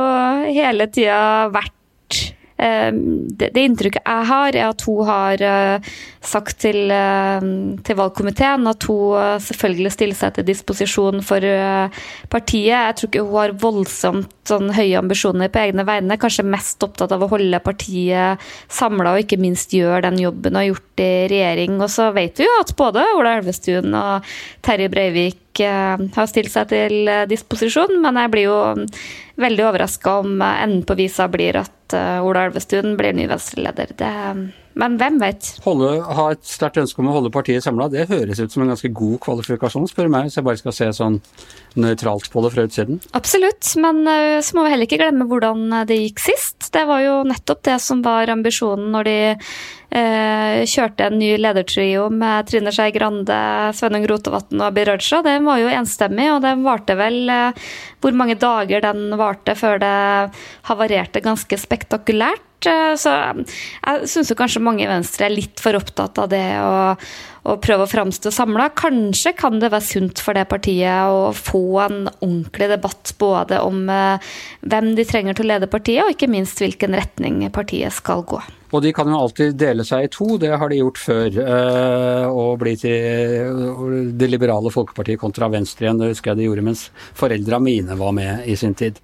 hele 0.50 0.90
tida 0.92 1.20
vært 1.54 2.20
uh, 2.60 2.92
det, 2.92 3.52
det, 3.56 3.64
inntrykket 3.64 4.04
jeg 4.04 4.30
har, 4.32 4.60
er 4.60 4.70
at 4.74 4.86
hun 4.90 5.08
har 5.08 5.46
uh, 5.46 5.96
sagt 6.30 6.60
til, 6.64 6.90
uh, 6.92 7.44
til, 7.86 7.98
valgkomiteen 8.00 8.68
at 8.70 8.88
hun 8.90 9.16
uh, 9.18 9.36
selvfølgelig 9.42 9.94
stiller 9.94 10.18
seg 10.18 10.36
til 10.36 10.48
disposisjon 10.48 11.22
for 11.26 11.46
partiet. 12.32 12.74
Jeg 12.74 12.98
tror 12.98 13.12
ikke 13.12 13.24
hun 13.26 13.40
har 13.40 13.56
voldsomt 13.62 14.34
sånn, 14.50 14.72
høye 14.76 15.00
ambisjoner 15.00 15.52
på 15.54 15.62
egne 15.64 15.86
vegne. 15.88 16.20
Kanskje 16.22 16.46
mest 16.48 16.84
opptatt 16.86 17.14
av 17.16 17.24
å 17.26 17.30
holde 17.32 17.62
partiet 17.66 18.44
samla 18.72 19.16
og 19.16 19.24
ikke 19.24 19.40
minst 19.42 19.74
gjøre 19.74 20.06
den 20.10 20.20
jobben 20.22 20.54
hun 20.54 20.62
har 20.62 20.68
gjort 20.70 21.06
i 21.06 21.12
regjering. 21.32 21.80
Og 21.82 21.90
så 21.94 22.10
vet 22.16 22.42
vi 22.42 22.48
jo 22.48 22.60
at 22.62 22.76
både 22.78 23.06
Ola 23.16 23.38
Elvestuen 23.40 23.96
og 23.98 24.36
Terje 24.66 24.92
Breivik 24.94 25.42
har 25.56 26.28
stilt 26.28 26.52
seg 26.52 26.68
til 26.68 27.10
disposisjon, 27.32 27.96
men 28.04 28.20
jeg 28.20 28.34
blir 28.34 28.50
jo 28.50 28.58
veldig 29.40 29.66
overraska 29.70 30.18
om 30.26 30.44
enden 30.44 30.84
på 30.88 31.00
visa 31.00 31.30
blir 31.32 31.62
at 31.64 31.96
Ola 31.96 32.50
Elvestuen 32.50 32.98
blir 33.00 33.16
ny 33.16 33.30
Venstre-leder. 33.32 33.96
Men 34.76 34.98
hvem 35.00 35.22
vet? 35.22 35.54
Holde, 35.64 35.90
ha 36.04 36.26
et 36.34 36.44
sterkt 36.44 36.82
ønske 36.82 37.00
om 37.00 37.08
å 37.08 37.16
holde 37.16 37.32
partiet 37.32 37.64
samla, 37.64 37.88
det 37.92 38.10
høres 38.10 38.42
ut 38.42 38.52
som 38.52 38.66
en 38.66 38.74
ganske 38.74 38.92
god 38.92 39.22
kvalifikasjon, 39.24 39.88
spør 39.88 40.10
meg, 40.12 40.28
hvis 40.28 40.36
jeg 40.36 40.48
bare 40.48 40.60
skal 40.60 40.76
se 40.76 40.90
sånn 40.98 41.20
nøytralt 41.80 42.28
på 42.32 42.44
det 42.44 42.52
fra 42.52 42.66
utsiden. 42.68 43.00
Absolutt, 43.16 43.70
men 43.80 44.04
uh, 44.04 44.42
så 44.44 44.58
må 44.58 44.66
vi 44.66 44.74
heller 44.74 44.90
ikke 44.90 45.00
glemme 45.00 45.28
hvordan 45.30 45.80
det 45.88 46.02
gikk 46.02 46.20
sist. 46.26 46.68
Det 46.76 46.84
var 46.90 47.06
jo 47.06 47.16
nettopp 47.28 47.64
det 47.68 47.78
som 47.84 48.04
var 48.04 48.32
ambisjonen 48.34 48.90
når 48.92 49.08
de 49.08 49.18
eh, 49.96 50.64
kjørte 50.68 51.06
en 51.08 51.16
ny 51.22 51.30
ledertrio 51.40 52.10
med 52.12 52.50
Trine 52.50 52.74
Skei 52.76 52.92
Grande, 52.96 53.38
Sveinung 53.78 54.04
Rotevatn 54.12 54.60
og 54.60 54.68
Abid 54.68 54.90
Raja. 54.90 55.22
Den 55.24 55.48
var 55.48 55.62
jo 55.62 55.72
enstemmig, 55.72 56.28
og 56.34 56.42
den 56.44 56.66
varte 56.68 56.98
vel 57.00 57.32
hvor 58.04 58.18
mange 58.18 58.36
dager 58.42 58.84
den 58.84 59.16
varte 59.20 59.56
før 59.56 59.80
det 59.84 59.96
havarerte 60.68 61.24
ganske 61.24 61.60
spektakulært. 61.64 62.44
Så 62.66 63.12
jeg 63.12 64.10
syns 64.10 64.34
kanskje 64.38 64.64
mange 64.64 64.86
i 64.86 64.90
Venstre 64.90 65.28
er 65.28 65.36
litt 65.36 65.62
for 65.62 65.78
opptatt 65.78 66.18
av 66.22 66.30
det 66.32 66.44
å, 66.62 66.96
å 67.46 67.56
prøve 67.62 67.86
å 67.86 67.90
framstå 67.90 68.32
samla. 68.34 68.72
Kanskje 68.78 69.36
kan 69.38 69.60
det 69.62 69.72
være 69.74 69.86
sunt 69.86 70.22
for 70.24 70.38
det 70.38 70.48
partiet 70.50 71.12
å 71.12 71.32
få 71.36 71.64
en 71.86 72.00
ordentlig 72.10 72.70
debatt 72.74 73.14
både 73.22 73.62
om 73.64 73.86
eh, 73.92 74.36
hvem 74.66 74.94
de 74.98 75.08
trenger 75.08 75.38
til 75.38 75.48
å 75.48 75.54
lede 75.54 75.72
partiet, 75.72 76.04
og 76.06 76.16
ikke 76.16 76.32
minst 76.32 76.62
hvilken 76.62 76.98
retning 76.98 77.44
partiet 77.54 77.94
skal 77.96 78.26
gå. 78.28 78.42
Og 78.76 78.82
de 78.84 78.92
kan 78.96 79.08
jo 79.08 79.22
alltid 79.22 79.56
dele 79.60 79.86
seg 79.88 80.08
i 80.08 80.12
to, 80.12 80.36
det 80.42 80.52
har 80.52 80.72
de 80.72 80.82
gjort 80.82 81.00
før. 81.00 81.42
Eh, 81.46 82.28
og 82.28 82.60
bli 82.64 82.76
til 82.82 84.14
Det 84.20 84.30
liberale 84.32 84.74
folkepartiet 84.74 85.22
kontra 85.22 85.52
Venstre 85.54 85.88
igjen, 85.88 86.02
det 86.02 86.14
husker 86.16 86.34
jeg 86.34 86.42
de 86.42 86.50
gjorde 86.50 86.66
mens 86.66 86.88
foreldra 87.16 87.62
mine 87.64 87.98
var 88.00 88.16
med 88.16 88.50
i 88.50 88.58
sin 88.60 88.76
tid. 88.76 89.00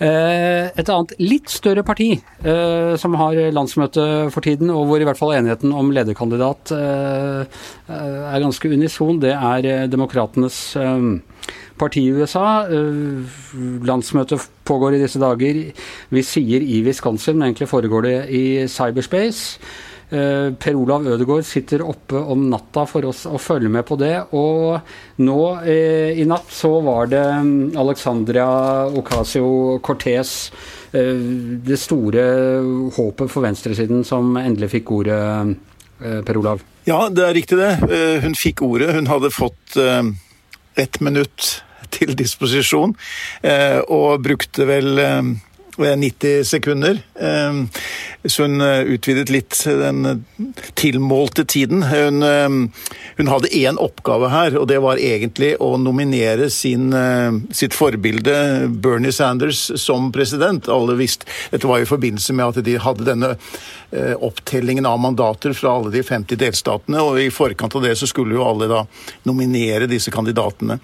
Eh, 0.00 0.70
et 0.70 0.92
annet 0.92 1.14
litt 1.20 1.50
større 1.52 1.84
parti 1.86 2.12
eh, 2.16 2.92
som 3.00 3.16
har 3.20 3.38
landsmøte 3.54 4.06
for 4.34 4.44
tiden, 4.44 4.72
og 4.74 4.86
hvor 4.88 5.02
i 5.02 5.08
hvert 5.08 5.20
fall 5.20 5.34
enigheten 5.36 5.74
om 5.76 5.92
lederkandidat 5.94 6.72
er 6.74 8.42
ganske 8.42 8.70
unison, 8.70 9.18
det 9.22 9.34
er 9.34 9.90
Demokratenes 9.90 10.58
parti 11.80 12.04
i 12.06 12.14
USA. 12.14 12.64
Landsmøtet 13.88 14.48
pågår 14.68 14.96
i 14.96 15.02
disse 15.02 15.20
dager. 15.20 15.62
Vi 16.12 16.24
sier 16.26 16.64
i 16.64 16.82
Wisconsin, 16.86 17.38
men 17.38 17.50
egentlig 17.50 17.70
foregår 17.70 18.06
det 18.06 18.16
i 18.36 18.44
cyberspace. 18.70 19.60
Eh, 20.10 20.52
per 20.58 20.74
Olav 20.74 21.06
Ødegaard 21.06 21.46
sitter 21.46 21.84
oppe 21.86 22.18
om 22.18 22.48
natta 22.50 22.82
for 22.90 23.06
oss 23.06 23.22
å 23.30 23.38
følge 23.38 23.70
med 23.70 23.86
på 23.86 23.94
det. 24.00 24.16
Og 24.34 25.22
nå 25.22 25.40
eh, 25.62 26.18
i 26.18 26.26
natt 26.26 26.50
så 26.50 26.72
var 26.82 27.10
det 27.12 27.22
mm, 27.22 27.78
Alexandria 27.78 28.48
Ocasio-Cortez, 28.98 30.32
eh, 30.98 31.14
det 31.62 31.78
store 31.78 32.24
håpet 32.96 33.30
for 33.30 33.46
venstresiden, 33.46 34.02
som 34.06 34.34
endelig 34.40 34.72
fikk 34.78 34.96
ordet, 34.98 35.22
Per 36.00 36.38
Olav. 36.40 36.62
Ja, 36.88 37.10
det 37.12 37.24
er 37.26 37.34
riktig 37.36 37.58
det. 37.58 37.74
Hun 38.22 38.32
fikk 38.32 38.62
ordet. 38.64 38.94
Hun 38.96 39.04
hadde 39.10 39.28
fått 39.34 39.74
ett 40.80 40.96
minutt 41.04 41.48
til 41.92 42.14
disposisjon, 42.16 42.94
og 43.84 44.24
brukte 44.24 44.64
vel 44.64 45.02
90 45.80 46.44
sekunder. 46.44 47.00
Så 48.24 48.42
hun 48.42 48.60
eh, 48.60 48.80
utvidet 48.80 49.30
litt 49.30 49.62
den 49.64 50.24
tilmålte 50.74 51.44
tiden. 51.44 51.82
Hun, 51.82 52.22
eh, 52.22 52.48
hun 53.16 53.28
hadde 53.32 53.48
én 53.56 53.80
oppgave 53.80 54.28
her, 54.28 54.58
og 54.60 54.68
det 54.68 54.80
var 54.84 55.00
egentlig 55.00 55.54
å 55.56 55.72
nominere 55.80 56.50
sin, 56.52 56.92
eh, 56.92 57.32
sitt 57.56 57.72
forbilde 57.72 58.68
Bernie 58.68 59.12
Sanders 59.12 59.70
som 59.80 60.12
president. 60.12 60.68
Alle 60.68 60.98
visste, 61.00 61.24
Dette 61.50 61.66
var 61.66 61.80
i 61.80 61.88
forbindelse 61.88 62.34
med 62.36 62.46
at 62.46 62.64
de 62.64 62.76
hadde 62.78 63.04
denne 63.04 63.36
opptellingen 63.90 64.86
av 64.86 65.00
mandater 65.02 65.50
fra 65.52 65.72
alle 65.74 65.90
de 65.90 65.98
50 66.06 66.38
delstatene, 66.38 67.00
og 67.02 67.18
i 67.18 67.26
forkant 67.26 67.74
av 67.74 67.82
det 67.82 67.96
så 67.98 68.06
skulle 68.06 68.36
jo 68.36 68.44
alle 68.46 68.68
da 68.70 68.84
nominere 69.26 69.88
disse 69.90 70.12
kandidatene. 70.14 70.76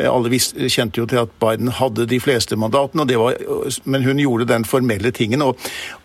Alle 0.00 0.32
visste, 0.32 0.56
kjente 0.72 1.02
jo 1.02 1.04
til 1.04 1.20
at 1.26 1.34
Biden 1.44 1.68
hadde 1.68 2.06
de 2.08 2.18
fleste 2.24 2.56
mandatene, 2.56 3.04
var, 3.20 3.36
men 3.84 4.06
hun 4.08 4.22
gjorde 4.22 4.43
den 4.48 4.64
formelle 4.68 5.12
tingen. 5.14 5.42
Og, 5.44 5.58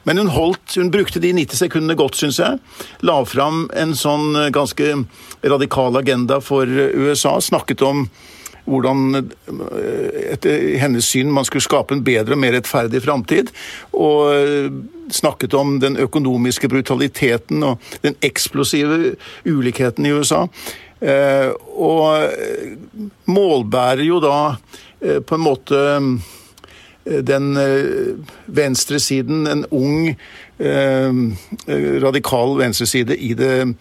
men 0.07 0.21
hun 0.21 0.31
holdt 0.33 0.77
hun 0.79 0.91
brukte 0.93 1.21
de 1.21 1.33
90 1.35 1.63
sekundene 1.63 1.97
godt, 1.99 2.17
syns 2.19 2.39
jeg. 2.41 2.59
La 3.05 3.19
fram 3.27 3.67
en 3.77 3.95
sånn 3.97 4.33
eh, 4.35 4.51
ganske 4.55 4.91
radikal 5.45 5.97
agenda 5.99 6.39
for 6.43 6.69
eh, 6.69 6.93
USA. 6.97 7.37
Snakket 7.43 7.83
om 7.85 8.05
hvordan 8.69 9.19
eh, 9.19 10.33
etter 10.35 10.65
hennes 10.81 11.07
syn 11.09 11.31
man 11.33 11.47
skulle 11.47 11.65
skape 11.65 11.95
en 11.95 12.03
bedre 12.05 12.37
og 12.37 12.43
mer 12.43 12.55
rettferdig 12.57 13.03
framtid. 13.05 13.53
Og 13.97 15.13
snakket 15.13 15.55
om 15.57 15.79
den 15.81 15.97
økonomiske 15.99 16.69
brutaliteten 16.69 17.65
og 17.65 17.91
den 18.05 18.17
eksplosive 18.25 19.15
ulikheten 19.49 20.05
i 20.05 20.11
USA. 20.13 20.43
Og 21.79 23.15
målbærer 23.31 24.03
jo 24.05 24.19
da 24.21 24.37
på 24.99 25.37
en 25.37 25.41
måte 25.41 25.79
den 27.03 27.53
venstresiden, 28.45 29.47
en 29.47 29.65
ung 29.71 30.15
Eh, 30.59 31.13
radikal 32.01 32.57
venstreside 32.57 33.15
i 33.15 33.33
det 33.33 33.73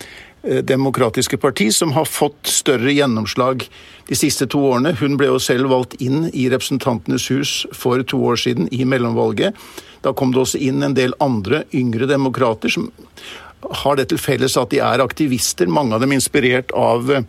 eh, 0.42 0.64
demokratiske 0.64 1.37
parti, 1.37 1.75
som 1.75 1.92
har 1.92 2.04
fått 2.04 2.46
større 2.46 2.92
gjennomslag 2.94 3.64
de 4.06 4.18
siste 4.18 4.46
to 4.46 4.60
årene. 4.68 4.92
Hun 5.00 5.16
ble 5.18 5.26
jo 5.26 5.40
selv 5.42 5.72
valgt 5.72 5.96
inn 5.98 6.28
i 6.30 6.46
Representantenes 6.52 7.26
hus 7.34 7.54
for 7.75 8.04
to 8.06 8.22
år 8.30 8.38
siden, 8.38 8.70
i 8.70 8.87
mellomvalget. 8.87 9.58
Da 10.06 10.14
kom 10.14 10.30
det 10.30 10.44
også 10.44 10.62
inn 10.62 10.87
en 10.87 10.94
del 10.94 11.16
andre 11.18 11.64
yngre 11.75 12.06
demokrater 12.06 12.70
som 12.70 12.92
har 13.82 13.98
det 13.98 14.12
til 14.12 14.22
felles 14.22 14.54
at 14.54 14.70
de 14.70 14.78
er 14.78 15.02
aktivister, 15.02 15.66
mange 15.66 15.98
av 15.98 16.06
dem 16.06 16.14
inspirert 16.14 16.70
av 16.78 17.10
eh, 17.10 17.26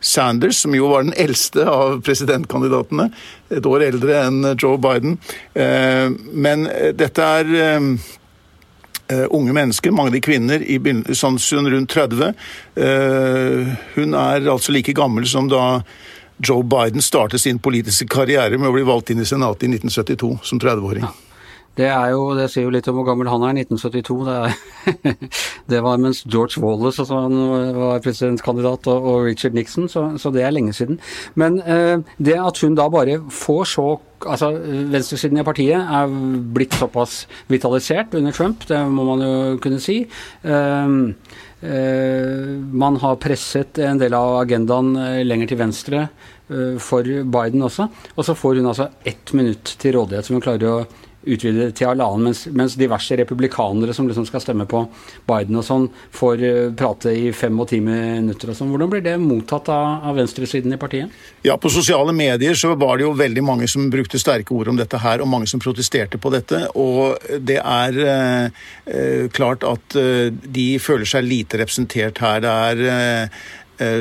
Sanders, 0.00 0.62
som 0.64 0.74
jo 0.74 0.88
var 0.92 1.04
den 1.04 1.16
eldste 1.20 1.66
av 1.68 2.00
presidentkandidatene. 2.06 3.10
Et 3.52 3.66
år 3.66 3.84
eldre 3.90 4.22
enn 4.24 4.54
Joe 4.54 4.78
Biden. 4.80 5.18
Men 6.32 6.64
dette 6.96 7.26
er 7.40 7.52
Uh, 9.12 9.26
unge 9.30 9.52
mennesker, 9.52 9.90
mange 9.90 10.12
av 10.12 10.14
de 10.14 10.20
kvinner, 10.22 10.62
i 10.62 10.76
sånn 11.18 11.38
rundt 11.72 11.90
30. 11.90 12.20
Uh, 12.20 12.84
eh, 12.84 13.72
hun 13.96 14.14
er 14.14 14.46
altså 14.46 14.70
like 14.70 14.94
gammel 14.94 15.26
som 15.26 15.48
da 15.50 15.80
Joe 16.38 16.62
Biden 16.62 17.02
startet 17.02 17.42
sin 17.42 17.58
politiske 17.58 18.06
karriere 18.06 18.58
med 18.58 18.70
å 18.70 18.76
bli 18.76 18.86
valgt 18.86 19.10
inn 19.10 19.24
i 19.24 19.26
Senatet 19.26 19.66
i 19.66 19.72
1972 19.72 20.30
som 20.46 20.62
30-åring. 20.62 21.08
Det, 21.78 21.86
er 21.86 22.10
jo, 22.12 22.24
det 22.36 22.48
sier 22.50 22.66
jo 22.66 22.72
litt 22.74 22.88
om 22.90 22.98
hvor 22.98 23.06
gammel 23.08 23.30
han 23.30 23.46
er. 23.46 23.62
1972. 23.62 24.18
Det, 24.26 24.36
er, 24.36 25.30
det 25.72 25.80
var 25.86 26.02
mens 26.02 26.24
George 26.26 26.62
Wallace 26.62 27.02
altså, 27.04 27.22
var 27.76 28.04
presidentkandidat, 28.04 28.90
og, 28.90 29.08
og 29.12 29.26
Richard 29.28 29.56
Nixon, 29.56 29.88
så, 29.88 30.10
så, 30.20 30.32
det 30.34 30.44
er 30.44 30.54
lenge 30.54 30.74
siden. 30.76 31.00
Men 31.40 31.60
eh, 31.62 31.98
det 32.18 32.38
at 32.40 32.60
hun 32.64 32.78
da 32.78 32.90
bare 32.92 33.20
får 33.30 33.64
så 33.76 33.88
altså 34.20 34.50
Venstresiden 34.92 35.40
i 35.40 35.44
partiet 35.46 35.80
er 35.80 36.10
blitt 36.52 36.74
såpass 36.76 37.22
vitalisert 37.48 38.12
under 38.18 38.34
Trump, 38.36 38.66
det 38.68 38.80
må 38.92 39.06
man 39.08 39.24
jo 39.24 39.60
kunne 39.64 39.80
si. 39.80 40.02
Eh, 40.44 40.98
uh, 41.60 42.50
man 42.72 42.96
har 43.02 43.20
presset 43.20 43.80
en 43.84 44.00
del 44.00 44.14
av 44.16 44.38
agendaen 44.42 44.94
eh, 44.96 45.20
lenger 45.26 45.50
til 45.50 45.60
venstre 45.60 46.06
uh, 46.06 46.76
for 46.80 47.04
Biden 47.04 47.66
også. 47.66 47.88
Og 48.16 48.26
så 48.26 48.36
får 48.36 48.60
hun 48.60 48.70
altså 48.72 48.90
ett 49.04 49.34
minutt 49.36 49.76
til 49.80 49.96
rådighet 49.98 50.28
som 50.28 50.38
hun 50.38 50.44
klarer 50.44 50.70
å 50.70 50.78
utvidet 51.26 51.74
til 51.78 51.90
halvannen, 51.90 52.30
mens, 52.30 52.44
mens, 52.54 52.76
diverse 52.80 53.16
republikanere 53.18 53.94
som 53.96 54.08
liksom 54.08 54.26
skal 54.28 54.42
stemme 54.44 54.66
på 54.70 54.84
Biden 55.28 55.58
og 55.60 55.66
sånn, 55.66 55.88
får 56.16 56.44
uh, 56.44 56.72
prate 56.76 57.12
i 57.16 57.30
fem 57.36 57.58
og 57.60 57.68
ti 57.72 57.80
minutter 57.84 58.52
og 58.52 58.58
sånn. 58.58 58.70
Hvordan 58.72 58.92
blir 58.92 59.04
det 59.04 59.16
mottatt 59.20 59.68
av, 59.72 60.06
av, 60.10 60.16
venstresiden 60.20 60.76
i 60.76 60.80
partiet? 60.80 61.12
Ja, 61.46 61.58
På 61.60 61.72
sosiale 61.72 62.14
medier 62.16 62.56
så 62.58 62.74
var 62.78 62.98
det 62.98 63.06
jo 63.08 63.14
veldig 63.16 63.44
mange 63.44 63.68
som 63.70 63.90
brukte 63.92 64.20
sterke 64.20 64.54
ord 64.56 64.72
om 64.72 64.80
dette 64.80 65.00
her, 65.00 65.20
og 65.20 65.30
mange 65.30 65.50
som 65.50 65.62
protesterte 65.62 66.20
på 66.20 66.32
dette. 66.34 66.62
Og 66.80 67.18
det 67.40 67.60
er 67.60 68.00
uh, 68.04 69.26
klart 69.34 69.66
at 69.68 69.98
uh, 69.98 70.28
de 70.30 70.68
føler 70.82 71.08
seg 71.08 71.26
lite 71.26 71.60
representert 71.60 72.20
her. 72.24 72.44
Det 72.44 72.56
er 72.70 73.00
Eh, 73.00 73.28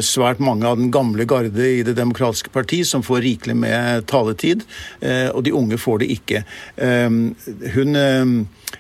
svært 0.04 0.42
mange 0.44 0.68
av 0.68 0.78
den 0.80 0.92
gamle 0.92 1.26
garde 1.30 1.66
i 1.66 1.84
Det 1.88 1.96
demokratiske 1.98 2.52
parti 2.54 2.82
som 2.88 3.04
får 3.06 3.24
rikelig 3.26 3.56
med 3.60 4.08
taletid, 4.10 4.66
eh, 5.02 5.30
og 5.30 5.44
de 5.46 5.56
unge 5.56 5.80
får 5.80 6.02
det 6.04 6.10
ikke. 6.18 6.44
Eh, 6.76 7.10
hun 7.76 8.02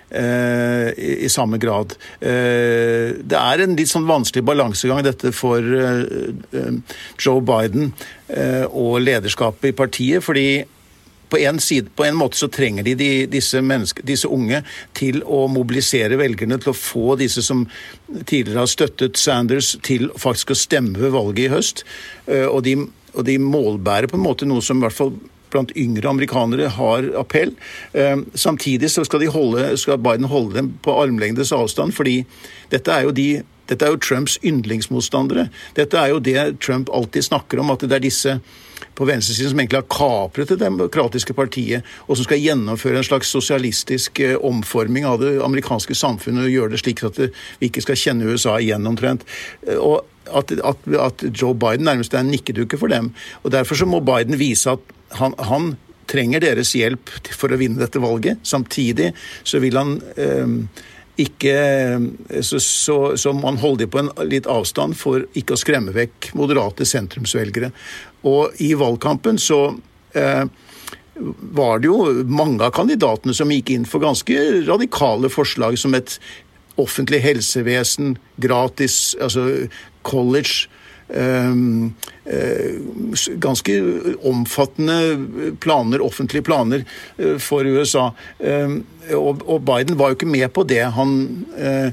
i 0.10 1.29
samme 1.29 1.58
grad. 1.62 1.94
Det 2.20 3.38
er 3.38 3.62
en 3.62 3.75
litt 3.77 3.91
sånn 3.91 4.08
vanskelig 4.10 4.41
balansegang 4.46 5.03
dette 5.06 5.29
for 5.38 5.62
Joe 7.22 7.44
Biden 7.46 7.91
og 8.74 8.98
lederskapet 9.06 9.70
i 9.70 9.77
partiet. 9.77 10.25
fordi 10.25 10.65
på 11.29 11.39
en, 11.39 11.59
side, 11.63 11.91
på 11.95 12.05
en, 12.05 12.17
måte 12.19 12.39
så 12.39 12.50
trenger 12.51 12.86
de, 12.88 12.95
de 13.00 13.09
disse, 13.31 13.62
disse, 14.03 14.29
unge 14.29 14.62
til 14.98 15.21
å 15.25 15.45
mobilisere 15.51 16.19
velgerne, 16.19 16.59
til 16.62 16.74
å 16.74 16.77
få 16.77 17.17
disse 17.19 17.43
som 17.45 17.65
tidligere 18.25 18.63
har 18.63 18.71
støttet 18.71 19.19
Sanders, 19.19 19.75
til 19.86 20.09
faktisk 20.17 20.53
å 20.55 20.59
stemme 20.59 20.98
ved 21.00 21.13
valget 21.15 21.45
i 21.45 21.51
høst. 21.53 21.83
Eh, 22.27 22.48
og 22.48 22.63
de, 22.67 22.77
og 23.13 23.25
de 23.27 23.39
målbærer 23.41 24.09
på 24.09 24.19
en 24.19 24.25
måte 24.25 24.50
noe 24.50 24.63
som 24.65 24.81
i 24.81 24.88
hvert 24.88 24.98
fall 24.98 25.13
blant 25.50 25.71
yngre 25.77 26.09
amerikanere 26.09 26.69
har 26.75 27.07
appell. 27.17 27.55
Eh, 27.93 28.17
samtidig 28.33 28.91
så 28.93 29.05
skal, 29.05 29.25
holde, 29.33 29.71
skal 29.81 30.01
Biden 30.01 30.29
holde 30.29 30.59
dem 30.59 30.74
på 30.86 30.93
armlengdes 31.01 31.53
avstand, 31.55 31.95
fordi 31.98 32.21
dette 32.74 32.93
er 32.93 33.07
jo 33.07 33.15
de 33.15 33.29
dette 33.70 33.86
er 33.86 33.94
jo 33.94 34.02
Trumps 34.02 34.40
yndlingsmotstandere. 34.46 35.50
Dette 35.78 36.00
er 36.00 36.14
jo 36.14 36.24
det 36.24 36.40
Trump 36.66 36.90
alltid 36.94 37.30
snakker 37.30 37.62
om, 37.62 37.72
at 37.74 37.86
det 37.86 38.00
er 38.00 38.04
disse 38.04 38.40
på 38.96 39.08
venstresiden 39.08 39.52
som 39.52 39.60
egentlig 39.60 39.80
har 39.80 39.90
kapret 39.92 40.52
det 40.52 40.60
demokratiske 40.60 41.36
partiet, 41.36 41.88
og 42.08 42.18
som 42.18 42.28
skal 42.28 42.42
gjennomføre 42.42 43.00
en 43.00 43.08
slags 43.08 43.32
sosialistisk 43.32 44.20
eh, 44.24 44.36
omforming 44.36 45.08
av 45.08 45.20
det 45.22 45.38
amerikanske 45.44 45.96
samfunnet 45.96 46.48
og 46.48 46.54
gjøre 46.54 46.74
det 46.74 46.82
slik 46.82 47.04
at 47.08 47.20
vi 47.22 47.70
ikke 47.70 47.84
skal 47.86 48.00
kjenne 48.00 48.32
USA 48.32 48.58
igjen 48.60 48.88
omtrent. 48.90 49.28
Eh, 49.68 49.78
og 49.78 50.04
at, 50.30 50.52
at, 50.52 50.90
at, 51.00 51.26
Joe 51.32 51.56
Biden 51.58 51.88
nærmest 51.88 52.14
er 52.14 52.24
en 52.24 52.34
nikkedukke 52.34 52.78
for 52.80 52.92
dem. 52.92 53.14
Og 53.44 53.54
Derfor 53.56 53.80
så 53.80 53.88
må 53.90 54.02
Biden 54.06 54.40
vise 54.40 54.76
at 54.76 54.94
han, 55.18 55.34
han 55.40 55.74
trenger 56.10 56.44
deres 56.44 56.74
hjelp 56.78 57.10
for 57.32 57.54
å 57.54 57.60
vinne 57.60 57.82
dette 57.82 58.02
valget. 58.02 58.42
Samtidig 58.46 59.14
så 59.48 59.62
vil 59.64 59.78
han 59.80 59.98
eh, 60.18 60.86
ikke 61.20 61.56
så, 62.46 62.60
så, 62.64 62.98
så 63.20 63.34
man 63.36 63.60
holder 63.60 63.86
dem 63.86 63.92
på 63.92 64.02
en 64.04 64.12
litt 64.30 64.48
avstand 64.50 64.98
for 65.00 65.26
ikke 65.38 65.56
å 65.56 65.60
skremme 65.60 65.94
vekk 65.96 66.32
moderate 66.40 66.88
sentrumsvelgere. 66.88 67.72
Og 68.30 68.62
i 68.64 68.72
valgkampen 68.80 69.40
så 69.42 69.62
eh, 70.16 70.46
var 71.60 71.82
det 71.82 71.90
jo 71.90 72.24
mange 72.32 72.64
av 72.64 72.74
kandidatene 72.76 73.36
som 73.36 73.52
gikk 73.52 73.74
inn 73.76 73.88
for 73.90 74.04
ganske 74.04 74.36
radikale 74.68 75.32
forslag, 75.32 75.78
som 75.80 75.96
et 75.98 76.16
offentlig 76.80 77.20
helsevesen, 77.26 78.16
gratis 78.40 79.12
altså 79.20 79.46
college 80.08 80.70
ganske 83.42 83.75
omfattende 84.29 84.98
planer, 85.57 86.03
offentlige 86.05 86.46
planer 86.46 86.83
uh, 87.18 87.38
for 87.42 87.66
USA. 87.66 88.12
Um, 88.38 88.83
og, 89.18 89.55
Biden 89.66 89.98
var 89.98 90.12
jo 90.12 90.20
ikke 90.20 90.29
med 90.29 90.46
på 90.53 90.68
det. 90.70 90.83
Han 90.94 91.16
uh, 91.57 91.90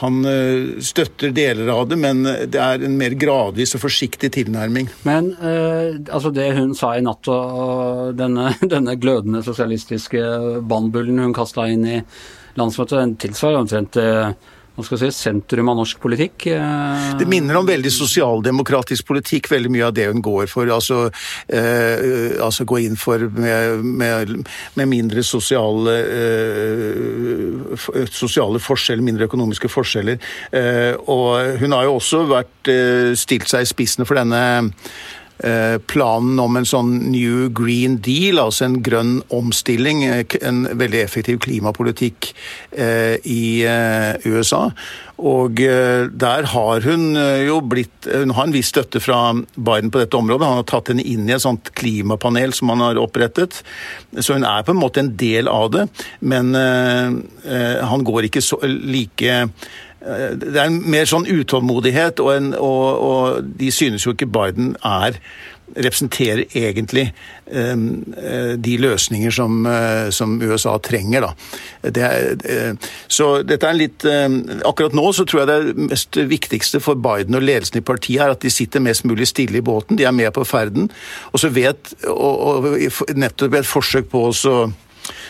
han 0.00 0.24
eh, 0.24 0.80
støtter 0.82 1.30
deler 1.30 1.68
av 1.70 1.88
det, 1.88 1.98
men 2.02 2.24
det 2.24 2.58
er 2.60 2.82
en 2.82 2.96
mer 2.98 3.14
gradvis 3.18 3.76
og 3.76 3.84
forsiktig 3.84 4.32
tilnærming. 4.34 4.88
Men 5.06 5.30
eh, 5.38 6.00
altså 6.08 6.32
det 6.34 6.48
hun 6.56 6.74
sa 6.78 6.94
i 6.96 7.04
natt, 7.04 7.28
og 7.30 8.16
denne, 8.18 8.50
denne 8.74 8.96
glødende 9.00 9.44
sosialistiske 9.46 10.24
bannbullen 10.70 11.22
hun 11.22 11.36
kasta 11.36 11.68
inn 11.70 11.86
i 11.86 12.00
landsmøtet, 12.58 12.98
den 12.98 13.16
tilsvarer 13.22 13.62
omtrent 13.62 13.98
eh, 14.00 14.34
hva 14.74 14.82
skal 14.82 14.98
si, 14.98 15.10
sentrum 15.14 15.68
av 15.70 15.76
norsk 15.78 16.00
politikk? 16.02 16.48
Eh, 16.50 17.04
det 17.20 17.28
minner 17.30 17.60
om 17.60 17.68
veldig 17.68 17.92
sosialdemokratisk 17.94 19.06
politikk, 19.06 19.46
veldig 19.52 19.70
mye 19.70 19.86
av 19.86 19.94
det 19.94 20.08
hun 20.10 20.22
går 20.24 20.50
for. 20.50 20.66
Altså, 20.74 21.04
eh, 21.46 22.34
altså 22.42 22.66
gå 22.66 22.80
inn 22.82 22.98
for 22.98 23.22
med, 23.38 23.84
med, 23.86 24.34
med 24.74 24.90
mindre 24.90 25.22
sosiale, 25.22 25.94
eh, 26.18 28.06
sosiale 28.10 28.58
forskjeller, 28.62 29.06
mindre 29.06 29.30
økonomiske 29.30 29.70
forskjeller. 29.70 30.18
Eh, 30.50 30.94
og 31.06 31.60
hun 31.62 31.76
har 31.76 31.86
jo 31.86 31.98
også 32.00 32.24
vært, 32.34 32.56
eh, 32.74 33.12
stilt 33.18 33.46
seg 33.50 33.62
i 33.62 33.70
spissen 33.70 34.08
for 34.08 34.18
denne 34.18 34.42
Eh, 34.42 35.23
planen 35.90 36.38
om 36.38 36.54
en 36.56 36.66
sånn 36.68 36.92
New 37.10 37.48
Green 37.50 37.96
Deal, 38.04 38.38
altså 38.38 38.68
en 38.68 38.76
grønn 38.86 39.16
omstilling, 39.34 40.04
eh, 40.06 40.36
en 40.46 40.62
veldig 40.70 41.00
effektiv 41.02 41.40
klimapolitikk 41.42 42.30
eh, 42.70 43.18
i 43.24 43.66
USA. 44.24 44.68
Og 45.24 45.58
der 45.58 46.46
har 46.50 46.80
hun 46.82 47.14
jo 47.14 47.60
blitt 47.62 48.08
Hun 48.10 48.32
har 48.34 48.48
en 48.48 48.52
viss 48.52 48.72
støtte 48.72 48.98
fra 49.00 49.30
Biden 49.54 49.92
på 49.94 50.00
dette 50.02 50.18
området. 50.18 50.44
Han 50.44 50.58
har 50.58 50.66
tatt 50.66 50.90
henne 50.90 51.04
inn 51.06 51.28
i 51.28 51.36
et 51.36 51.44
sånt 51.44 51.70
klimapanel 51.78 52.52
som 52.52 52.72
han 52.72 52.82
har 52.82 52.98
opprettet. 52.98 53.60
Så 54.18 54.34
hun 54.34 54.44
er 54.44 54.66
på 54.66 54.74
en 54.74 54.82
måte 54.82 55.00
en 55.00 55.12
del 55.16 55.48
av 55.48 55.70
det, 55.70 55.86
men 56.20 56.50
han 56.58 58.04
går 58.04 58.26
ikke 58.26 58.42
så 58.42 58.58
like 58.66 59.38
Eh, 59.38 59.46
det 60.04 60.52
er 60.52 60.66
en 60.66 60.82
mer 60.90 61.08
sånn 61.08 61.24
utålmodighet, 61.24 62.20
og, 62.20 62.30
en, 62.34 62.52
og, 62.58 62.86
og, 63.08 63.50
de 63.60 63.70
synes 63.72 64.04
jo 64.04 64.12
ikke 64.12 64.28
Biden 64.28 64.74
er 64.84 65.16
representerer 65.74 66.44
egentlig 66.54 67.06
um, 67.48 68.04
de 68.60 68.74
løsninger 68.78 69.32
som, 69.32 69.64
uh, 69.66 70.10
som, 70.12 70.36
USA 70.42 70.76
trenger. 70.78 71.24
Da. 71.24 71.88
Det 71.96 72.04
er, 72.04 72.36
uh, 72.44 72.90
så 73.08 73.30
dette 73.46 73.70
er 73.70 73.78
litt 73.78 74.04
uh, 74.04 74.28
Akkurat 74.68 74.94
nå 74.94 75.06
så 75.16 75.24
tror 75.24 75.42
jeg 75.42 75.50
det 75.50 75.88
mest 75.88 76.20
viktigste 76.30 76.82
for 76.84 77.00
Biden 77.00 77.38
og 77.38 77.46
ledelsen 77.46 77.80
i 77.80 77.84
partiet 77.86 78.26
er 78.26 78.36
at 78.36 78.44
de 78.44 78.52
sitter 78.52 78.84
mest 78.84 79.08
mulig 79.08 79.30
stille 79.32 79.58
i 79.58 79.64
båten. 79.64 79.96
De 79.96 80.04
er 80.04 80.14
med 80.14 80.30
på 80.36 80.44
ferden. 80.44 80.90
Og 81.32 81.40
så 81.40 81.50
vet 81.54 81.94
og, 82.12 82.68
og 82.68 83.14
nettopp 83.16 83.56
et 83.58 83.68
forsøk 83.68 84.12
på 84.12 84.28
å 84.28 84.56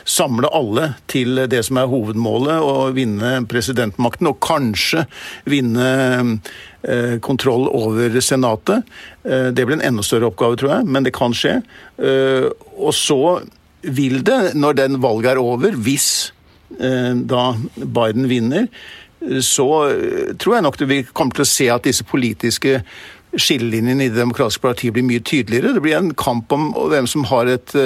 samle 0.04 0.48
alle 0.54 0.90
til 1.10 1.38
det 1.50 1.62
som 1.66 1.78
er 1.80 1.90
hovedmålet, 1.90 2.62
å 2.62 2.90
vinne 2.96 3.36
presidentmakten, 3.50 4.30
og 4.30 4.40
kanskje 4.44 5.04
vinne 5.50 5.88
eh, 6.86 7.16
kontroll 7.24 7.68
over 7.70 8.18
Senatet. 8.24 8.86
Eh, 9.24 9.50
det 9.54 9.66
blir 9.66 9.78
en 9.78 9.86
enda 9.92 10.04
større 10.06 10.30
oppgave, 10.30 10.58
tror 10.60 10.76
jeg, 10.76 10.88
men 10.88 11.06
det 11.06 11.14
kan 11.16 11.36
skje. 11.36 11.58
Eh, 11.98 12.50
og 12.76 12.94
så 12.96 13.40
vil 13.84 14.22
det, 14.26 14.54
når 14.56 14.78
den 14.80 15.00
valget 15.04 15.34
er 15.34 15.42
over, 15.42 15.76
hvis 15.76 16.30
da 16.74 17.42
Biden 17.78 18.24
vinner, 18.26 18.64
så 19.46 19.66
tror 20.42 20.56
jeg 20.56 20.64
nok 20.64 20.78
vi 20.90 20.96
kommer 21.14 21.36
til 21.36 21.44
å 21.44 21.46
se 21.46 21.68
at 21.70 21.84
disse 21.86 22.02
politiske 22.08 22.80
skillelinjene 23.30 24.08
i 24.08 24.10
Det 24.10 24.18
demokratiske 24.18 24.64
partiet 24.64 24.96
blir 24.96 25.06
mye 25.06 25.22
tydeligere. 25.22 25.76
Det 25.76 25.84
blir 25.84 26.00
en 26.00 26.10
kamp 26.18 26.50
om 26.56 26.72
hvem 26.90 27.06
som 27.06 27.28
har 27.30 27.52
et 27.52 27.76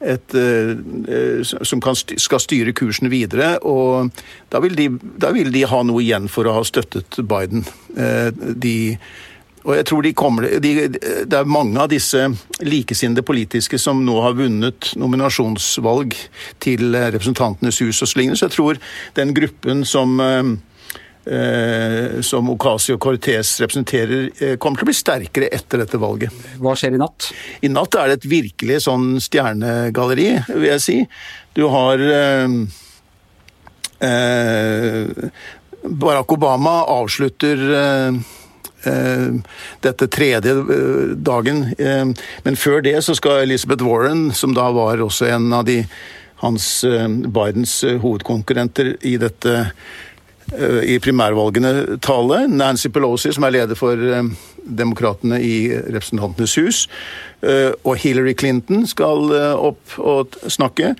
et, 0.00 0.34
uh, 0.34 1.42
som 1.42 1.82
kan, 1.82 1.96
skal 1.98 2.42
styre 2.42 2.74
kursen 2.76 3.10
videre. 3.10 3.56
og 3.62 4.10
da 4.52 4.60
vil, 4.64 4.76
de, 4.78 4.88
da 5.18 5.32
vil, 5.34 5.52
de, 5.52 5.64
ha 5.68 5.82
noe 5.86 6.02
igjen 6.04 6.28
for 6.30 6.48
å 6.48 6.58
ha 6.58 6.62
støttet 6.66 7.18
Biden. 7.18 7.64
Uh, 7.96 8.30
de, 8.54 8.76
og 9.64 9.74
jeg 9.76 9.88
tror 9.90 10.06
de 10.06 10.14
kommer, 10.16 10.46
de, 10.62 10.72
Det 10.88 11.34
er 11.34 11.50
mange 11.50 11.80
av 11.82 11.90
disse 11.90 12.22
likesinnede 12.62 13.26
politiske 13.26 13.78
som 13.78 14.00
nå 14.06 14.20
har 14.24 14.38
vunnet 14.38 14.94
nominasjonsvalg 14.96 16.14
til 16.62 16.94
Representantenes 16.94 17.82
hus 17.82 18.02
og 18.02 18.08
så. 18.08 18.24
Så 18.38 18.46
jeg 18.46 18.54
tror 18.54 18.80
den 19.18 19.34
gruppen 19.36 19.84
som 19.84 20.16
eh, 21.30 22.20
som 22.20 22.50
Ocasio-Cortez 22.50 23.60
representerer, 23.60 24.30
eh, 24.40 24.56
kommer 24.56 24.78
til 24.78 24.86
å 24.86 24.90
bli 24.90 24.96
sterkere 24.96 25.50
etter 25.52 25.82
dette 25.82 26.00
valget. 26.00 26.32
Hva 26.58 26.74
skjer 26.78 26.96
i 26.96 27.00
natt? 27.00 27.30
I 27.62 27.68
natt 27.72 27.94
er 27.98 28.08
det 28.08 28.16
et 28.18 28.30
virkelig 28.30 28.80
sånn 28.86 29.20
stjernegalleri, 29.22 30.30
vil 30.54 30.68
jeg 30.70 30.84
si. 30.84 30.96
Du 31.58 31.66
har 31.72 32.02
eh, 32.08 32.48
Barack 35.88 36.32
Obama 36.32 36.80
avslutter 36.98 37.56
dette 39.82 40.06
tredje 40.14 40.52
dagen. 41.18 41.64
Men 42.44 42.56
før 42.56 42.78
det 42.86 42.94
så 43.02 43.14
skal 43.18 43.42
Elizabeth 43.42 43.82
Warren, 43.82 44.28
som 44.30 44.54
da 44.54 44.68
var 44.70 45.02
også 45.02 45.26
en 45.34 45.50
av 45.52 45.66
de 45.66 45.80
hans 46.44 46.68
Bidens 47.26 47.74
hovedkonkurrenter 48.04 48.94
i 49.02 49.16
dette 49.18 49.72
i 50.56 50.96
primærvalgene 51.02 51.98
tale. 52.04 52.42
Nancy 52.48 52.88
Pelosi, 52.92 53.32
som 53.36 53.44
er 53.44 53.56
leder 53.58 53.78
for 53.78 54.00
demokratene 54.64 55.40
i 55.44 55.68
Representantenes 55.76 56.54
hus, 56.56 56.80
og 57.84 57.98
Hillary 58.00 58.32
Clinton 58.38 58.86
skal 58.88 59.32
opp 59.54 59.98
og 60.00 60.38
snakke. 60.48 60.94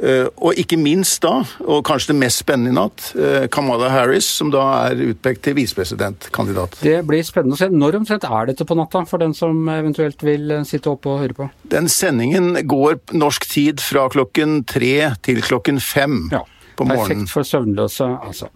Eh, 0.00 0.26
og 0.40 0.56
ikke 0.56 0.78
minst 0.80 1.20
da, 1.20 1.42
og 1.66 1.82
kanskje 1.84 2.14
det 2.14 2.20
mest 2.22 2.40
spennende 2.40 2.72
i 2.72 2.76
natt, 2.76 3.10
eh, 3.20 3.46
Kamala 3.52 3.90
Harris, 3.92 4.24
som 4.24 4.48
da 4.52 4.62
er 4.88 5.02
utpekt 5.10 5.42
til 5.44 5.58
visepresidentkandidat. 5.58 6.78
Det 6.80 7.00
blir 7.04 7.24
spennende 7.26 7.58
å 7.58 7.60
se. 7.60 7.68
Når 7.68 7.98
omtrent 7.98 8.24
er 8.24 8.46
dette 8.48 8.64
på 8.64 8.78
natta, 8.78 9.04
for 9.04 9.20
den 9.20 9.34
som 9.36 9.68
eventuelt 9.68 10.22
vil 10.24 10.50
eh, 10.50 10.64
sitte 10.64 10.88
oppe 10.88 11.10
og 11.12 11.20
høre 11.20 11.36
på? 11.36 11.50
Den 11.68 11.90
sendingen 11.92 12.54
går 12.64 13.00
norsk 13.12 13.44
tid 13.50 13.84
fra 13.84 14.08
klokken 14.08 14.64
tre 14.64 15.12
til 15.26 15.42
klokken 15.44 15.82
fem 15.84 16.30
ja, 16.32 16.44
på 16.80 16.88
morgenen. 16.88 17.24
Perfekt 17.24 17.36
for 17.36 17.52
søvnløse, 17.52 18.10
altså. 18.20 18.50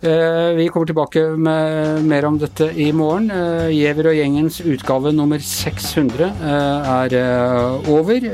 Eh, 0.00 0.54
vi 0.54 0.68
kommer 0.68 0.86
tilbake 0.86 1.22
med 1.36 2.04
mer 2.06 2.24
om 2.28 2.36
dette 2.38 2.68
i 2.78 2.92
morgen. 2.94 3.32
Eh, 3.34 3.72
Giæver 3.74 4.06
og 4.12 4.14
gjengens 4.14 4.60
utgave 4.62 5.10
nummer 5.10 5.42
600 5.42 6.28
eh, 6.38 6.90
er 6.92 7.16
over. 7.90 8.28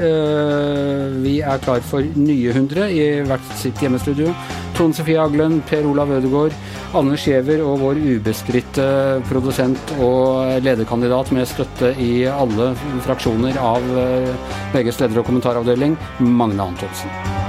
Vi 1.24 1.38
er 1.40 1.62
klar 1.64 1.80
for 1.80 2.04
nye 2.16 2.52
100 2.52 2.90
i 2.92 3.06
hvert 3.24 3.56
sitt 3.56 3.80
hjemmestudio. 3.80 4.34
Tone 4.76 4.92
Sofie 4.92 5.16
Aglen, 5.16 5.62
Per 5.64 5.86
Olav 5.88 6.12
Ødegaard, 6.12 6.52
Anders 6.94 7.24
Giæver 7.24 7.62
og 7.64 7.80
vår 7.80 8.02
ubestridte 8.02 9.22
produsent 9.30 9.94
og 10.02 10.60
lederkandidat 10.66 11.32
med 11.32 11.48
støtte 11.48 11.94
i 11.96 12.26
alle 12.28 12.74
fraksjoner 13.06 13.56
av 13.62 13.88
VGs 14.74 15.00
leder- 15.00 15.22
og 15.22 15.30
kommentaravdeling, 15.30 15.96
Magne 16.20 16.68
Antonsen. 16.74 17.43